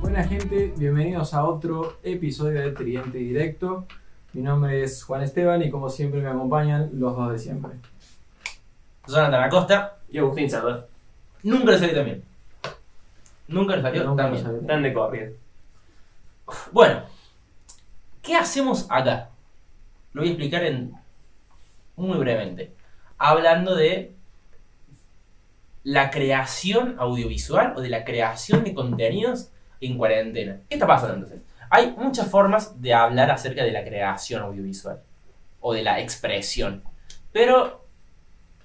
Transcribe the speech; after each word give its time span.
Buena 0.00 0.24
gente, 0.24 0.74
bienvenidos 0.76 1.32
a 1.34 1.44
otro 1.44 1.96
episodio 2.02 2.60
de 2.60 2.72
Tridente 2.72 3.18
Directo. 3.18 3.86
Mi 4.32 4.42
nombre 4.42 4.82
es 4.82 5.02
Juan 5.04 5.22
Esteban 5.22 5.62
y 5.62 5.70
como 5.70 5.88
siempre 5.88 6.20
me 6.20 6.28
acompañan 6.28 6.90
los 6.94 7.16
dos 7.16 7.32
de 7.32 7.38
siempre. 7.38 7.72
Jonathan 9.06 9.42
Acosta 9.44 9.96
y 10.10 10.18
Agustín 10.18 10.50
Salvador. 10.50 10.88
Nunca 11.42 11.72
le 11.72 11.78
salió 11.78 11.94
tan 11.94 12.04
bien. 12.04 12.24
Nunca 13.48 13.76
le 13.76 13.82
salió 13.82 14.04
Nunca 14.04 14.22
tan 14.22 14.32
bien. 14.32 14.44
salió 14.44 14.60
tan 14.60 14.82
de 14.82 14.92
corrido. 14.92 15.32
Bueno, 16.72 17.02
¿qué 18.22 18.36
hacemos 18.36 18.86
acá? 18.90 19.30
Lo 20.12 20.22
voy 20.22 20.28
a 20.28 20.32
explicar 20.32 20.62
en 20.64 20.92
muy 21.96 22.18
brevemente. 22.18 22.72
Hablando 23.18 23.74
de 23.74 24.14
la 25.84 26.10
creación 26.10 26.96
audiovisual 26.98 27.74
o 27.76 27.80
de 27.80 27.88
la 27.88 28.04
creación 28.04 28.64
de 28.64 28.74
contenidos 28.74 29.50
en 29.80 29.98
cuarentena. 29.98 30.60
¿Qué 30.68 30.76
está 30.76 30.86
pasando 30.86 31.14
entonces? 31.14 31.40
Hay 31.70 31.94
muchas 31.96 32.28
formas 32.28 32.80
de 32.80 32.94
hablar 32.94 33.30
acerca 33.30 33.64
de 33.64 33.72
la 33.72 33.84
creación 33.84 34.42
audiovisual 34.42 35.00
o 35.60 35.72
de 35.72 35.82
la 35.82 36.00
expresión. 36.00 36.82
Pero 37.32 37.84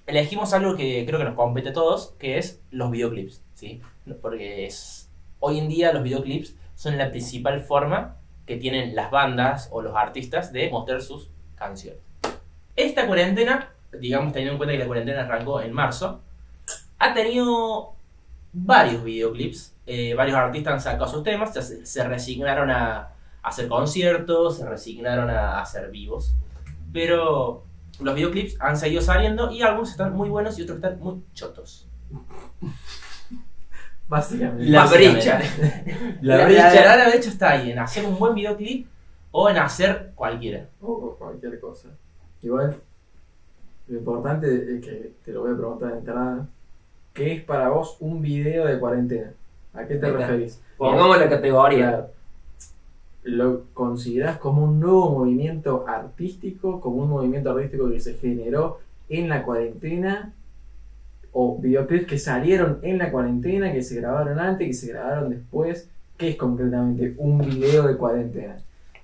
elegimos 0.06 0.52
algo 0.52 0.76
que 0.76 1.04
creo 1.06 1.18
que 1.18 1.24
nos 1.24 1.34
compete 1.34 1.70
a 1.70 1.72
todos, 1.72 2.14
que 2.18 2.38
es 2.38 2.60
los 2.70 2.90
videoclips, 2.90 3.42
¿sí? 3.54 3.80
Porque 4.20 4.66
es 4.66 5.10
hoy 5.40 5.58
en 5.58 5.68
día 5.68 5.92
los 5.92 6.02
videoclips 6.02 6.54
son 6.74 6.98
la 6.98 7.10
principal 7.10 7.60
forma 7.60 8.16
que 8.46 8.56
tienen 8.56 8.94
las 8.94 9.10
bandas 9.10 9.68
o 9.72 9.82
los 9.82 9.96
artistas 9.96 10.52
de 10.52 10.70
mostrar 10.70 11.02
sus 11.02 11.30
canciones. 11.56 12.07
Esta 12.78 13.06
cuarentena, 13.06 13.70
digamos 14.00 14.32
teniendo 14.32 14.52
en 14.52 14.58
cuenta 14.58 14.72
que 14.72 14.78
la 14.78 14.86
cuarentena 14.86 15.22
arrancó 15.22 15.60
en 15.60 15.72
marzo, 15.72 16.20
ha 17.00 17.12
tenido 17.12 17.94
varios 18.52 19.02
videoclips. 19.02 19.74
eh, 19.86 20.14
varios 20.14 20.36
artistas 20.36 20.74
han 20.74 20.80
sacado 20.80 21.08
sus 21.10 21.22
temas, 21.24 21.52
se, 21.52 21.84
se 21.84 22.04
resignaron 22.04 22.70
a, 22.70 22.98
a 22.98 23.10
hacer 23.42 23.66
conciertos, 23.68 24.58
se 24.58 24.66
resignaron 24.68 25.28
a 25.30 25.60
hacer 25.60 25.90
vivos. 25.90 26.34
Pero 26.92 27.64
los 28.00 28.14
videoclips 28.14 28.56
han 28.60 28.76
seguido 28.76 29.02
saliendo 29.02 29.50
y 29.50 29.62
algunos 29.62 29.90
están 29.90 30.14
muy 30.14 30.28
buenos 30.28 30.58
y 30.58 30.62
otros 30.62 30.76
están 30.76 31.00
muy 31.00 31.22
chotos. 31.34 31.86
Básicamente. 34.08 34.64
La 34.70 34.86
brecha. 34.86 35.40
La, 36.22 36.36
La 36.38 36.44
brecha, 36.46 36.70
brecha. 36.70 36.96
la 36.96 37.08
brecha 37.08 37.28
está 37.28 37.50
ahí, 37.50 37.72
en 37.72 37.78
hacer 37.78 38.04
un 38.06 38.18
buen 38.18 38.34
videoclip 38.34 38.86
o 39.32 39.50
en 39.50 39.58
hacer 39.58 40.12
cualquiera. 40.14 40.66
O 40.80 41.16
cualquier 41.18 41.60
cosa. 41.60 41.88
Igual, 42.42 42.76
lo 43.88 43.98
importante 43.98 44.76
es 44.76 44.84
que 44.84 45.12
te 45.24 45.32
lo 45.32 45.42
voy 45.42 45.52
a 45.52 45.56
preguntar 45.56 45.92
de 45.92 45.98
entrada. 45.98 46.46
¿Qué 47.14 47.32
es 47.34 47.42
para 47.44 47.68
vos 47.70 47.96
un 48.00 48.20
video 48.22 48.66
de 48.66 48.78
cuarentena? 48.78 49.32
¿A 49.74 49.84
qué 49.86 49.96
te 49.96 50.06
referís? 50.12 50.60
Pongamos 50.76 51.18
la 51.18 51.28
categoría. 51.28 52.06
¿Lo 53.24 53.64
considerás 53.74 54.38
como 54.38 54.64
un 54.64 54.78
nuevo 54.80 55.10
movimiento 55.10 55.84
artístico, 55.88 56.80
como 56.80 57.02
un 57.02 57.10
movimiento 57.10 57.50
artístico 57.50 57.90
que 57.90 58.00
se 58.00 58.14
generó 58.14 58.78
en 59.08 59.28
la 59.28 59.42
cuarentena? 59.42 60.32
¿O 61.32 61.58
videoclips 61.58 62.06
que 62.06 62.18
salieron 62.18 62.78
en 62.82 62.98
la 62.98 63.10
cuarentena, 63.10 63.72
que 63.72 63.82
se 63.82 63.96
grabaron 64.00 64.38
antes, 64.38 64.66
que 64.66 64.72
se 64.74 64.88
grabaron 64.92 65.30
después? 65.30 65.88
¿Qué 66.16 66.30
es 66.30 66.36
concretamente 66.36 67.14
un 67.18 67.38
video 67.38 67.86
de 67.86 67.96
cuarentena? 67.96 68.56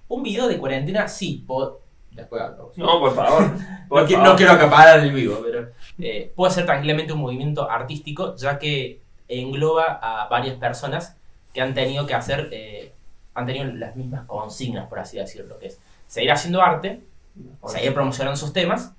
Un 0.09 0.23
video 0.23 0.49
de 0.49 0.59
cuarentena, 0.59 1.07
sí. 1.09 1.45
po- 1.47 1.81
Después. 2.15 2.43
No, 2.77 3.01
por 3.01 3.15
favor. 3.15 3.51
Por 3.89 4.03
No, 4.03 4.09
qui- 4.09 4.13
favor. 4.15 4.29
no 4.29 4.37
quiero 4.37 4.53
acaparar 4.53 5.01
el 5.01 5.13
vivo, 5.13 5.41
pero 5.45 5.69
eh, 5.99 6.33
puede 6.35 6.53
ser 6.53 6.65
tranquilamente 6.65 7.13
un 7.13 7.21
movimiento 7.21 7.69
artístico, 7.71 8.35
ya 8.37 8.59
que 8.59 9.01
engloba 9.29 9.99
a 10.01 10.29
varias 10.29 10.57
personas 10.57 11.17
que 11.53 11.61
han 11.61 11.75
tenido 11.75 12.07
que 12.07 12.15
hacer, 12.15 12.49
eh, 12.53 12.93
han 13.35 13.47
tenido 13.47 13.67
las 13.67 13.95
mismas 13.97 14.25
consignas, 14.27 14.89
por 14.89 14.99
así 15.01 15.19
decirlo, 15.19 15.59
que 15.59 15.67
es 15.67 15.81
seguir 16.07 16.31
haciendo 16.33 16.63
arte, 16.63 17.03
seguir 17.67 17.93
promocionando 17.95 18.37
sus 18.37 18.53
temas, 18.53 18.95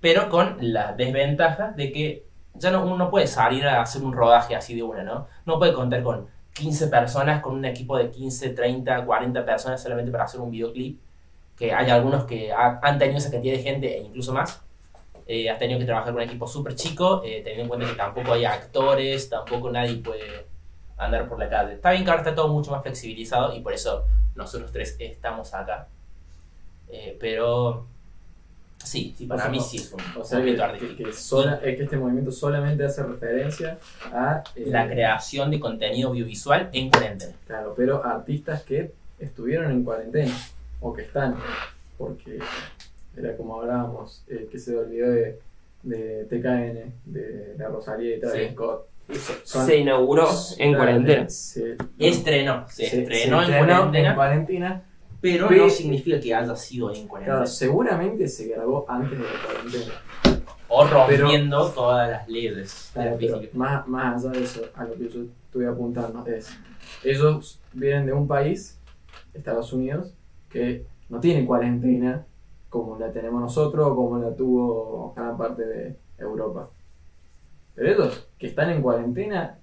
pero 0.00 0.28
con 0.28 0.56
la 0.60 0.92
desventaja 0.92 1.72
de 1.72 1.92
que 1.92 2.24
ya 2.54 2.70
no, 2.70 2.82
uno 2.84 2.96
no 2.96 3.10
puede 3.10 3.26
salir 3.26 3.66
a 3.66 3.80
hacer 3.82 4.02
un 4.02 4.12
rodaje 4.12 4.56
así 4.56 4.74
de 4.74 4.82
una, 4.82 5.02
¿no? 5.02 5.28
No 5.46 5.58
puede 5.58 5.72
contar 5.72 6.02
con 6.02 6.26
15 6.54 6.88
personas, 6.88 7.40
con 7.42 7.54
un 7.54 7.64
equipo 7.64 7.96
de 7.96 8.10
15, 8.10 8.50
30, 8.50 9.04
40 9.04 9.44
personas 9.44 9.82
solamente 9.82 10.10
para 10.10 10.24
hacer 10.24 10.40
un 10.40 10.50
videoclip, 10.50 10.98
que 11.58 11.72
hay 11.72 11.90
algunos 11.90 12.24
que 12.24 12.52
ha- 12.52 12.78
han 12.82 12.98
tenido 12.98 13.18
esa 13.18 13.30
cantidad 13.30 13.54
de 13.56 13.62
gente 13.62 13.96
e 13.96 14.00
incluso 14.02 14.32
más. 14.32 14.60
Eh, 15.26 15.50
has 15.50 15.58
tenido 15.58 15.78
que 15.78 15.84
trabajar 15.84 16.12
con 16.12 16.22
un 16.22 16.28
equipo 16.28 16.46
súper 16.46 16.74
chico, 16.74 17.22
eh, 17.24 17.40
teniendo 17.44 17.62
en 17.64 17.68
cuenta 17.68 17.86
que 17.86 17.94
tampoco 17.96 18.32
hay 18.32 18.44
actores, 18.46 19.28
tampoco 19.28 19.70
nadie 19.70 19.96
puede 19.96 20.46
andar 20.96 21.28
por 21.28 21.38
la 21.38 21.48
calle. 21.48 21.74
Está 21.74 21.90
bien 21.90 22.04
que 22.04 22.10
ahora 22.10 22.22
está 22.22 22.34
todo 22.34 22.48
mucho 22.48 22.70
más 22.70 22.82
flexibilizado 22.82 23.54
y 23.54 23.60
por 23.60 23.72
eso 23.74 24.04
nosotros 24.34 24.72
tres 24.72 24.96
estamos 24.98 25.52
acá. 25.52 25.88
Eh, 26.88 27.16
pero 27.20 27.86
sí, 28.82 29.14
sí, 29.18 29.26
para 29.26 29.40
O 29.40 29.42
sea, 29.42 29.50
mí 29.50 29.58
no- 29.58 29.64
sí 29.64 29.76
es 29.76 29.92
un 29.92 30.00
O 30.20 30.24
sea, 30.24 30.38
movimiento 30.38 30.62
que, 30.62 30.68
artístico. 30.70 30.96
que- 30.96 31.04
que 31.04 31.12
sola- 31.12 31.60
es 31.62 31.76
que 31.76 31.82
este 31.82 31.96
movimiento 31.98 32.32
solamente 32.32 32.84
hace 32.84 33.02
referencia 33.02 33.78
a... 34.12 34.42
eh, 34.56 34.64
La 34.68 34.88
creación 34.88 35.50
de 35.50 35.60
contenido 35.60 36.08
audiovisual 36.08 36.70
en 36.72 36.88
cuarentena. 36.90 37.32
Claro, 37.46 37.74
pero 37.76 38.02
artistas 38.04 38.62
que 38.62 38.92
estuvieron 39.18 39.70
en 39.72 39.84
cuarentena 39.84 40.34
o 40.80 40.92
que 40.92 41.02
están, 41.02 41.36
porque 41.96 42.38
era 43.16 43.36
como 43.36 43.60
hablábamos, 43.60 44.22
eh, 44.28 44.48
que 44.50 44.58
se 44.58 44.76
olvidó 44.76 45.10
de, 45.10 45.38
de 45.82 46.24
TKN, 46.26 46.92
de 47.12 47.54
la 47.58 47.68
Rosalía 47.68 48.16
y 48.16 48.20
Travis 48.20 48.48
Sí. 48.48 48.52
Scott. 48.54 48.86
Son- 49.44 49.66
Se 49.66 49.76
inauguró 49.78 50.28
en 50.58 50.74
cuarentena. 50.74 51.28
Se, 51.30 51.76
Estrenó, 51.98 52.66
se, 52.68 52.86
se- 52.88 53.02
estrenó, 53.02 53.40
se 53.40 53.46
en 53.46 53.52
estrenó 53.54 53.66
cuarentena, 53.76 54.08
en 54.10 54.14
cuarentena. 54.14 54.82
pero 55.20 55.48
Pe- 55.48 55.56
no 55.56 55.70
significa 55.70 56.20
que 56.20 56.34
haya 56.34 56.54
sido 56.54 56.92
en 56.94 57.08
cuarentena. 57.08 57.38
Claro, 57.38 57.50
seguramente 57.50 58.28
se 58.28 58.48
grabó 58.48 58.84
antes 58.88 59.18
de 59.18 59.24
la 59.24 59.30
cuarentena. 59.44 59.94
O 60.68 60.86
rompiendo 60.86 61.70
todas 61.70 62.10
las 62.10 62.28
leyes 62.28 62.54
de 62.54 62.92
Claro, 62.92 63.10
la 63.12 63.16
pero 63.16 63.38
física. 63.38 63.58
más, 63.58 63.88
más 63.88 64.22
allá 64.26 64.38
de 64.38 64.44
eso, 64.44 64.62
a 64.74 64.84
lo 64.84 64.94
que 64.94 65.08
yo 65.08 65.20
estoy 65.46 65.64
apuntando 65.64 66.26
es, 66.26 66.50
ellos 67.02 67.58
vienen 67.72 68.04
de 68.04 68.12
un 68.12 68.28
país, 68.28 68.78
Estados 69.32 69.72
Unidos, 69.72 70.12
que 70.50 70.84
no 71.08 71.20
tiene 71.20 71.46
cuarentena 71.46 72.24
como 72.68 72.98
la 72.98 73.12
tenemos 73.12 73.40
nosotros 73.40 73.86
o 73.88 73.96
como 73.96 74.18
la 74.18 74.34
tuvo 74.34 75.12
gran 75.16 75.36
parte 75.38 75.64
de 75.66 75.96
Europa. 76.18 76.68
Pero 77.74 77.88
ellos 77.92 78.26
que 78.38 78.48
están 78.48 78.70
en 78.70 78.82
cuarentena, 78.82 79.56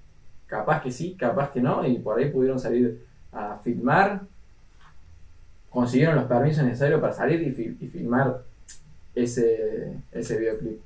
capaz 0.48 0.82
que 0.82 0.92
sí, 0.92 1.16
capaz 1.18 1.52
que 1.52 1.62
no, 1.62 1.86
y 1.86 2.00
por 2.00 2.18
ahí 2.18 2.30
pudieron 2.32 2.60
salir 2.60 3.06
a 3.32 3.58
filmar, 3.58 4.22
consiguieron 5.70 6.16
los 6.16 6.26
permisos 6.26 6.64
necesarios 6.64 7.02
para 7.02 7.14
salir 7.14 7.42
y, 7.42 7.52
fi- 7.52 7.78
y 7.80 7.88
filmar 7.88 8.42
ese, 9.14 9.94
ese 10.12 10.40
videoclip. 10.40 10.80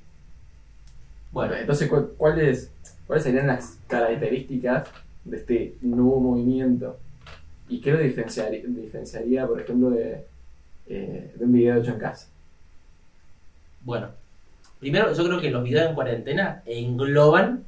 Bueno, 1.32 1.54
Entonces, 1.54 1.88
¿cu- 1.88 2.10
¿cuáles, 2.16 2.72
¿cuáles 3.06 3.22
serían 3.24 3.46
las 3.46 3.78
características 3.86 4.88
de 5.24 5.36
este 5.36 5.74
nuevo 5.80 6.18
movimiento? 6.20 6.96
¿Y 7.70 7.80
qué 7.80 7.92
lo 7.92 7.98
diferenciaría, 7.98 9.46
por 9.46 9.60
ejemplo, 9.60 9.90
de, 9.90 10.26
eh, 10.88 11.32
de 11.36 11.44
un 11.44 11.52
video 11.52 11.76
hecho 11.76 11.92
en 11.92 11.98
casa? 11.98 12.28
bueno. 13.82 14.08
Primero, 14.78 15.12
yo 15.12 15.24
creo 15.24 15.40
que 15.40 15.50
los 15.50 15.62
videos 15.62 15.90
en 15.90 15.94
cuarentena 15.94 16.62
engloban 16.64 17.64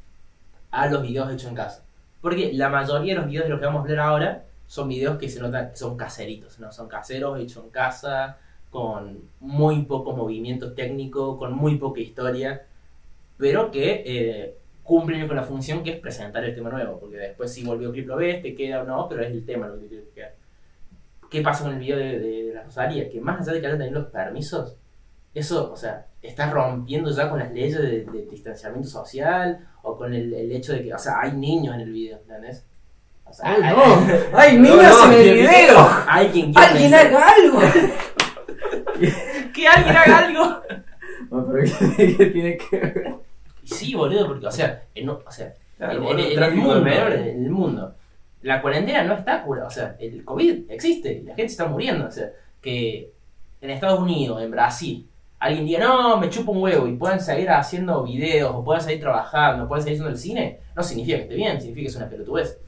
a 0.70 0.86
los 0.86 1.02
videos 1.02 1.30
hechos 1.30 1.50
en 1.50 1.54
casa. 1.54 1.84
Porque 2.22 2.52
la 2.54 2.70
mayoría 2.70 3.14
de 3.14 3.20
los 3.20 3.28
videos 3.28 3.44
de 3.44 3.50
los 3.50 3.60
que 3.60 3.66
vamos 3.66 3.80
a 3.80 3.82
hablar 3.82 3.98
ahora 3.98 4.44
son 4.66 4.88
videos 4.88 5.18
que 5.18 5.28
se 5.28 5.38
notan 5.38 5.76
son 5.76 5.96
caseritos, 5.98 6.58
¿no? 6.58 6.72
Son 6.72 6.88
caseros, 6.88 7.38
hechos 7.38 7.64
en 7.64 7.70
casa, 7.70 8.38
con 8.70 9.20
muy 9.40 9.82
poco 9.82 10.16
movimiento 10.16 10.72
técnico, 10.72 11.36
con 11.36 11.52
muy 11.52 11.76
poca 11.76 12.00
historia, 12.00 12.62
pero 13.36 13.70
que 13.70 14.02
eh, 14.06 14.56
cumplen 14.82 15.26
con 15.26 15.36
la 15.36 15.42
función 15.44 15.82
que 15.82 15.90
es 15.92 16.00
presentar 16.00 16.44
el 16.44 16.54
tema 16.54 16.70
nuevo, 16.70 16.98
porque 16.98 17.16
después 17.16 17.52
si 17.52 17.64
volvió 17.64 17.92
clip 17.92 18.08
lo 18.08 18.16
ves, 18.16 18.42
te 18.42 18.54
queda 18.54 18.82
o 18.82 18.84
no, 18.84 19.08
pero 19.08 19.22
es 19.22 19.30
el 19.30 19.44
tema 19.46 19.68
lo 19.68 19.78
que 19.80 19.86
te 19.86 20.04
queda. 20.14 20.32
¿Qué 21.30 21.40
pasa 21.40 21.64
con 21.64 21.74
el 21.74 21.78
video 21.78 21.96
de, 21.96 22.18
de- 22.18 22.42
de 22.44 22.54
la 22.54 22.62
Rosalía? 22.64 23.08
Que 23.08 23.20
más 23.20 23.40
allá 23.40 23.52
de 23.54 23.60
que 23.60 23.66
hayan 23.66 23.78
tenido 23.78 24.00
los 24.00 24.10
permisos, 24.10 24.76
eso, 25.34 25.72
o 25.72 25.76
sea, 25.76 26.06
está 26.20 26.50
rompiendo 26.50 27.10
ya 27.10 27.30
con 27.30 27.38
las 27.38 27.50
leyes 27.52 27.78
de, 27.80 28.04
de 28.04 28.26
distanciamiento 28.30 28.88
social 28.88 29.66
o 29.82 29.96
con 29.96 30.12
el, 30.12 30.34
el 30.34 30.52
hecho 30.52 30.72
de 30.74 30.82
que, 30.82 30.92
o 30.94 30.98
sea, 30.98 31.20
hay 31.20 31.32
niños 31.32 31.74
en 31.74 31.80
el 31.82 31.92
video, 31.92 32.18
¿entendés? 32.18 32.66
O 33.24 33.32
sea, 33.32 33.54
hay, 33.54 33.62
¡Hay 34.34 34.58
niños 34.58 34.94
en 35.06 35.12
el 35.12 35.34
video! 35.34 35.88
hay 36.08 36.28
quien 36.28 36.52
¡Alguien 36.58 36.92
haga 36.92 37.26
algo! 37.30 37.60
¡Que 39.54 39.66
alguien 39.68 39.96
haga 39.96 40.18
algo! 40.18 40.62
No, 41.30 41.46
pero 41.50 41.64
¿qué, 41.96 42.16
qué 42.16 42.26
tiene 42.26 42.58
que 42.58 42.76
ver? 42.78 43.14
Y 43.64 43.68
sí, 43.68 43.94
boludo, 43.94 44.26
porque, 44.28 44.46
o 44.46 44.50
sea, 44.50 44.84
en, 44.94 45.08
o 45.08 45.22
sea, 45.30 45.54
Claro, 45.78 45.94
en, 45.94 46.02
boludo, 46.04 46.26
en- 46.26 46.32
en 46.32 46.42
el 46.42 46.54
mundo, 46.54 46.86
en 47.14 47.44
el 47.44 47.50
mundo, 47.50 47.94
la 48.42 48.60
cuarentena 48.62 49.04
no 49.04 49.14
está 49.14 49.42
cura, 49.42 49.66
o 49.66 49.70
sea, 49.70 49.96
el 50.00 50.24
COVID 50.24 50.70
existe, 50.70 51.12
y 51.12 51.22
la 51.22 51.34
gente 51.34 51.52
está 51.52 51.66
muriendo, 51.66 52.06
o 52.06 52.10
sea, 52.10 52.30
que 52.60 53.10
en 53.60 53.70
Estados 53.70 54.00
Unidos, 54.00 54.42
en 54.42 54.50
Brasil, 54.50 55.08
alguien 55.38 55.66
diga, 55.66 55.80
no, 55.80 56.18
me 56.18 56.28
chupo 56.30 56.52
un 56.52 56.62
huevo 56.62 56.86
y 56.88 56.96
puedan 56.96 57.20
seguir 57.20 57.50
haciendo 57.50 58.02
videos, 58.02 58.52
o 58.54 58.64
puedan 58.64 58.82
seguir 58.82 59.00
trabajando, 59.00 59.64
o 59.64 59.68
puedan 59.68 59.82
seguir 59.82 59.96
haciendo 59.96 60.10
el 60.10 60.18
cine, 60.18 60.58
no 60.76 60.82
significa 60.82 61.16
que 61.18 61.22
esté 61.24 61.34
bien, 61.34 61.60
significa 61.60 61.82
que 61.84 61.88
es 61.90 61.96
una 61.96 62.08
pelotudez. 62.08 62.58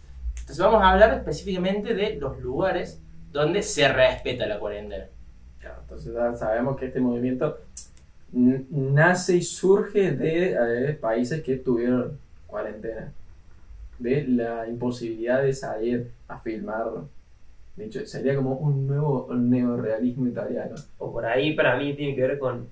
Entonces 0.41 0.59
vamos 0.59 0.83
a 0.83 0.91
hablar 0.91 1.15
específicamente 1.15 1.95
de 1.95 2.17
los 2.17 2.39
lugares 2.41 3.01
donde 3.33 3.63
se 3.63 3.89
respeta 3.89 4.47
la 4.47 4.59
cuarentena. 4.59 5.07
Claro, 5.59 5.77
entonces 5.83 6.13
ya 6.15 6.35
sabemos 6.37 6.77
que 6.77 6.87
este 6.87 7.01
movimiento 7.01 7.59
nace 8.35 9.37
y 9.37 9.43
surge 9.43 10.13
de 10.13 10.53
eh, 10.53 10.93
países 10.95 11.43
que 11.43 11.57
tuvieron 11.57 12.19
cuarentena, 12.47 13.13
de 13.99 14.27
la 14.27 14.69
imposibilidad 14.69 15.43
de 15.43 15.53
salir 15.53 16.11
a 16.29 16.39
filmar. 16.39 16.87
De 17.77 17.87
hecho, 17.87 18.05
sería 18.07 18.37
como 18.37 18.55
un 18.55 18.87
nuevo 18.87 19.29
neorealismo 19.35 20.27
italiano. 20.27 20.75
O 20.99 21.13
por 21.13 21.27
ahí 21.27 21.55
para 21.55 21.77
mí 21.77 21.95
tiene 21.95 22.15
que 22.15 22.23
ver 22.23 22.39
con, 22.39 22.69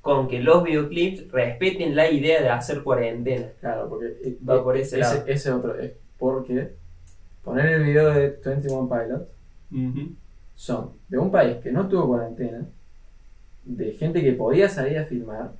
con 0.00 0.28
que 0.28 0.40
los 0.40 0.62
videoclips 0.64 1.30
respeten 1.30 1.94
la 1.94 2.10
idea 2.10 2.42
de 2.42 2.48
hacer 2.48 2.82
cuarentena. 2.82 3.46
Claro, 3.60 3.88
porque 3.88 4.16
eh, 4.24 4.38
Va 4.48 4.62
por 4.62 4.76
ese 4.76 4.98
lado. 4.98 5.16
ese, 5.22 5.32
ese 5.32 5.52
otro 5.52 5.78
es 5.78 5.92
porque 6.18 6.70
poner 7.44 7.66
el 7.66 7.82
video 7.84 8.12
de 8.12 8.38
21 8.44 8.88
Pilots 8.88 9.28
son 10.56 10.90
de 11.08 11.18
un 11.18 11.30
país 11.30 11.56
que 11.58 11.70
no 11.70 11.86
tuvo 11.88 12.08
cuarentena, 12.08 12.66
de 13.68 13.92
gente 13.92 14.22
que 14.22 14.32
podía 14.32 14.68
salir 14.68 14.98
a 14.98 15.04
filmar, 15.04 15.52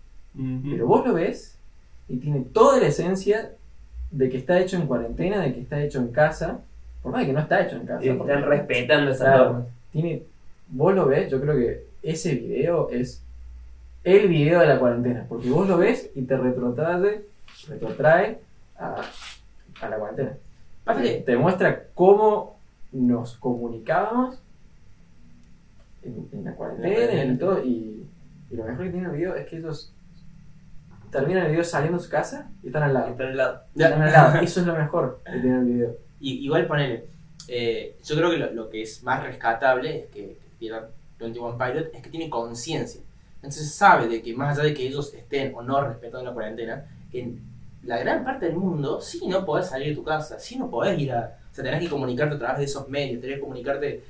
pero 0.70 0.86
vos 0.86 1.06
lo 1.06 1.14
ves 1.14 1.56
y 2.08 2.16
tiene 2.16 2.40
toda 2.52 2.80
la 2.80 2.86
esencia 2.86 3.52
de 4.10 4.30
que 4.30 4.38
está 4.38 4.58
hecho 4.60 4.76
en 4.76 4.86
cuarentena, 4.86 5.40
de 5.42 5.52
que 5.52 5.60
está 5.60 5.82
hecho 5.82 5.98
en 5.98 6.08
casa, 6.08 6.60
por 7.02 7.12
más 7.12 7.20
de 7.20 7.26
que 7.26 7.32
no 7.34 7.40
está 7.40 7.62
hecho 7.66 7.76
en 7.76 7.86
casa. 7.86 8.00
Porque- 8.16 8.32
están 8.32 8.48
respetando 8.48 9.10
esas 9.10 9.26
Claro. 9.28 9.44
normas. 9.44 9.66
tiene, 9.92 10.22
vos 10.68 10.94
lo 10.94 11.06
ves, 11.06 11.30
yo 11.30 11.40
creo 11.40 11.56
que 11.56 11.84
ese 12.02 12.34
video 12.34 12.88
es 12.90 13.22
el 14.04 14.28
video 14.28 14.60
de 14.60 14.66
la 14.66 14.78
cuarentena, 14.78 15.26
porque 15.28 15.50
vos 15.50 15.68
lo 15.68 15.76
ves 15.78 16.10
y 16.14 16.22
te 16.22 16.36
retrotrae, 16.36 17.22
retrotrae 17.68 18.38
a, 18.78 19.02
a 19.82 19.88
la 19.88 19.96
cuarentena. 19.98 20.32
Pasa 20.84 21.02
que 21.02 21.20
Te 21.26 21.36
muestra 21.36 21.84
cómo 21.94 22.56
nos 22.92 23.34
comunicábamos 23.36 24.38
en, 26.08 26.38
en 26.38 26.44
la 26.44 26.54
cuarentena 26.54 27.32
y 27.32 27.36
todo, 27.38 27.64
y, 27.64 28.06
y 28.50 28.56
lo 28.56 28.64
mejor 28.64 28.84
que 28.86 28.90
tiene 28.90 29.06
el 29.06 29.12
video 29.12 29.34
es 29.34 29.46
que 29.46 29.56
ellos 29.58 29.92
terminan 31.10 31.44
el 31.44 31.50
video 31.52 31.64
saliendo 31.64 31.98
de 31.98 32.04
su 32.04 32.10
casa 32.10 32.50
y 32.62 32.68
están 32.68 32.82
al 32.82 32.94
lado. 32.94 33.08
Están 33.08 33.26
al 33.28 33.36
lado. 33.36 33.60
Están 33.74 34.02
al 34.02 34.12
lado. 34.12 34.40
Eso 34.40 34.60
es 34.60 34.66
lo 34.66 34.76
mejor 34.76 35.20
que 35.24 35.40
tiene 35.40 35.58
el 35.58 35.64
video. 35.64 35.96
Y, 36.20 36.44
igual 36.44 36.66
ponele, 36.66 37.06
eh, 37.48 37.96
yo 38.04 38.16
creo 38.16 38.30
que 38.30 38.38
lo, 38.38 38.52
lo 38.52 38.68
que 38.68 38.82
es 38.82 39.02
más 39.02 39.22
rescatable 39.22 40.00
es 40.00 40.06
que, 40.06 40.20
que 40.20 40.50
tiene 40.58 40.78
21 41.18 41.58
Pilot 41.58 41.94
es 41.94 42.02
que 42.02 42.10
tiene 42.10 42.30
conciencia. 42.30 43.00
Entonces 43.36 43.72
sabe 43.72 44.08
de 44.08 44.22
que 44.22 44.34
más 44.34 44.58
allá 44.58 44.68
de 44.68 44.74
que 44.74 44.86
ellos 44.86 45.14
estén 45.14 45.54
o 45.54 45.62
no 45.62 45.80
respetando 45.80 46.24
la 46.24 46.34
cuarentena, 46.34 46.86
en 47.12 47.40
la 47.84 47.98
gran 47.98 48.24
parte 48.24 48.46
del 48.46 48.56
mundo 48.56 49.00
sí 49.00 49.26
no 49.26 49.44
podés 49.44 49.66
salir 49.66 49.88
de 49.88 49.94
tu 49.94 50.04
casa, 50.04 50.38
sí 50.38 50.56
no 50.56 50.70
podés 50.70 50.98
ir 50.98 51.12
a... 51.12 51.38
O 51.50 51.54
sea, 51.54 51.64
tenés 51.64 51.80
que 51.80 51.88
comunicarte 51.88 52.34
a 52.34 52.38
través 52.38 52.58
de 52.58 52.64
esos 52.64 52.88
medios, 52.88 53.20
tenés 53.20 53.36
que 53.36 53.40
comunicarte 53.40 54.04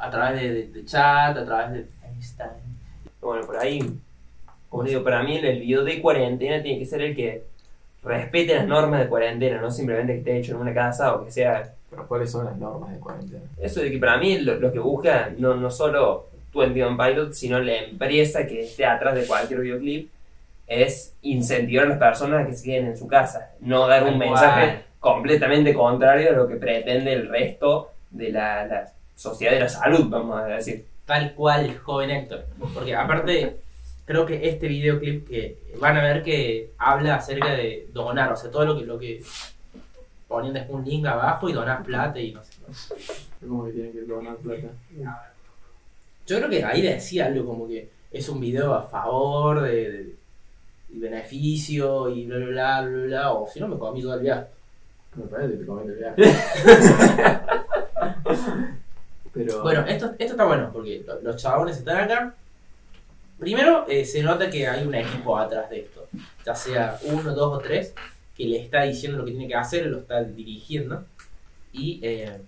a 0.00 0.10
través 0.10 0.40
de, 0.40 0.50
de- 0.52 0.66
de 0.68 0.84
chat, 0.84 1.36
a 1.36 1.44
través 1.44 1.72
de 1.72 1.86
FaceTime. 2.20 2.60
Bueno, 3.20 3.46
por 3.46 3.56
ahí, 3.58 3.78
como 4.68 4.84
digo, 4.84 5.02
para 5.04 5.22
mí 5.22 5.36
el 5.36 5.60
video 5.60 5.84
de 5.84 6.00
cuarentena 6.00 6.62
tiene 6.62 6.78
que 6.78 6.86
ser 6.86 7.02
el 7.02 7.14
que 7.14 7.44
respete 8.02 8.54
las 8.54 8.66
normas 8.66 9.00
de 9.00 9.08
cuarentena, 9.08 9.60
no 9.60 9.70
simplemente 9.70 10.12
que 10.14 10.18
esté 10.20 10.38
hecho 10.38 10.52
en 10.54 10.58
una 10.60 10.74
casa 10.74 11.14
o 11.14 11.24
que 11.24 11.30
sea... 11.30 11.74
Pero 11.90 12.06
¿cuáles 12.06 12.30
son 12.30 12.44
las 12.44 12.56
normas 12.56 12.92
de 12.92 12.98
cuarentena? 13.00 13.42
Eso 13.60 13.80
de 13.80 13.90
que 13.90 13.98
para 13.98 14.16
mí 14.16 14.38
lo, 14.38 14.54
lo 14.60 14.72
que 14.72 14.78
busca 14.78 15.30
no, 15.36 15.54
no 15.56 15.70
solo 15.72 16.28
21 16.54 16.96
Pilot, 16.96 17.32
sino 17.32 17.58
la 17.58 17.76
empresa 17.78 18.46
que 18.46 18.62
esté 18.62 18.86
atrás 18.86 19.14
de 19.16 19.26
cualquier 19.26 19.60
videoclip, 19.60 20.08
es 20.68 21.14
incentivar 21.22 21.86
a 21.86 21.88
las 21.90 21.98
personas 21.98 22.44
a 22.44 22.46
que 22.46 22.54
se 22.54 22.64
queden 22.64 22.86
en 22.86 22.96
su 22.96 23.08
casa, 23.08 23.50
no 23.60 23.88
dar 23.88 24.04
un 24.04 24.18
mensaje 24.18 24.84
completamente 25.00 25.74
contrario 25.74 26.30
a 26.30 26.32
lo 26.32 26.46
que 26.46 26.54
pretende 26.56 27.12
el 27.12 27.28
resto 27.28 27.90
de 28.10 28.30
la, 28.30 28.64
la 28.66 28.92
sociedad 29.20 29.52
de 29.52 29.60
la 29.60 29.68
salud, 29.68 30.06
vamos 30.08 30.40
a 30.40 30.44
decir. 30.46 30.86
Tal 31.04 31.34
cual, 31.34 31.76
joven 31.78 32.10
Héctor. 32.10 32.46
Porque 32.72 32.94
aparte, 32.94 33.58
creo 34.06 34.24
que 34.24 34.48
este 34.48 34.66
videoclip 34.66 35.28
que 35.28 35.58
van 35.78 35.96
a 35.98 36.02
ver 36.02 36.22
que 36.22 36.70
habla 36.78 37.16
acerca 37.16 37.50
de 37.52 37.88
donar, 37.92 38.32
o 38.32 38.36
sea, 38.36 38.50
todo 38.50 38.64
lo 38.64 38.78
que, 38.78 38.86
lo 38.86 38.98
que 38.98 39.22
ponen 40.26 40.54
después 40.54 40.78
un 40.78 40.84
link 40.88 41.04
abajo 41.06 41.48
y 41.48 41.52
donar 41.52 41.82
plata 41.82 42.18
y 42.18 42.32
no 42.32 42.42
sé. 42.44 42.94
¿Cómo 43.46 43.66
que 43.66 43.72
tienen 43.72 43.92
que 43.92 44.00
donar 44.02 44.36
plata? 44.36 44.68
Yo 46.26 46.36
creo 46.38 46.48
que 46.48 46.64
ahí 46.64 46.80
decía 46.80 47.26
algo 47.26 47.44
como 47.44 47.66
que 47.68 47.90
es 48.12 48.28
un 48.28 48.40
video 48.40 48.72
a 48.74 48.82
favor 48.84 49.60
de, 49.62 49.90
de- 49.92 50.14
y 50.92 50.98
beneficio 50.98 52.08
y 52.08 52.26
bla 52.26 52.36
bla 52.38 52.46
bla 52.46 52.82
bla 52.88 53.06
bla, 53.06 53.32
o 53.32 53.46
si 53.48 53.60
no 53.60 53.68
me 53.68 53.78
comí 53.78 54.02
todo 54.02 54.14
el 54.14 54.20
viaje. 54.20 54.46
Me 55.16 55.24
parece 55.26 55.52
que 55.52 55.58
te 55.58 55.66
comete 55.66 55.92
el 55.92 55.98
viaje. 55.98 56.22
Bueno, 59.62 59.86
esto, 59.86 60.06
esto 60.18 60.32
está 60.32 60.44
bueno 60.44 60.70
porque 60.72 61.02
lo- 61.06 61.20
los 61.20 61.36
chabones 61.36 61.76
están 61.78 61.98
acá. 61.98 62.34
Primero, 63.38 63.86
eh, 63.88 64.04
se 64.04 64.22
nota 64.22 64.50
que 64.50 64.66
hay 64.66 64.86
un 64.86 64.94
equipo 64.94 65.38
atrás 65.38 65.70
de 65.70 65.80
esto, 65.80 66.06
ya 66.44 66.54
sea 66.54 66.98
uno, 67.04 67.34
dos 67.34 67.56
o 67.56 67.58
tres, 67.58 67.94
que 68.36 68.44
le 68.44 68.58
está 68.60 68.82
diciendo 68.82 69.18
lo 69.18 69.24
que 69.24 69.30
tiene 69.30 69.48
que 69.48 69.54
hacer, 69.54 69.86
lo 69.86 69.98
está 70.00 70.22
dirigiendo 70.22 71.04
y 71.72 72.00
eh, 72.02 72.38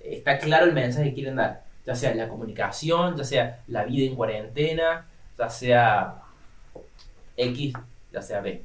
está 0.00 0.38
claro 0.38 0.66
el 0.66 0.72
mensaje 0.72 1.08
que 1.08 1.14
quieren 1.14 1.36
dar, 1.36 1.64
ya 1.84 1.94
sea 1.96 2.14
la 2.14 2.28
comunicación, 2.28 3.16
ya 3.16 3.24
sea 3.24 3.60
la 3.66 3.84
vida 3.84 4.06
en 4.06 4.14
cuarentena, 4.14 5.06
ya 5.36 5.48
sea 5.50 6.22
X, 7.36 7.74
ya 8.12 8.22
sea 8.22 8.40
B. 8.40 8.62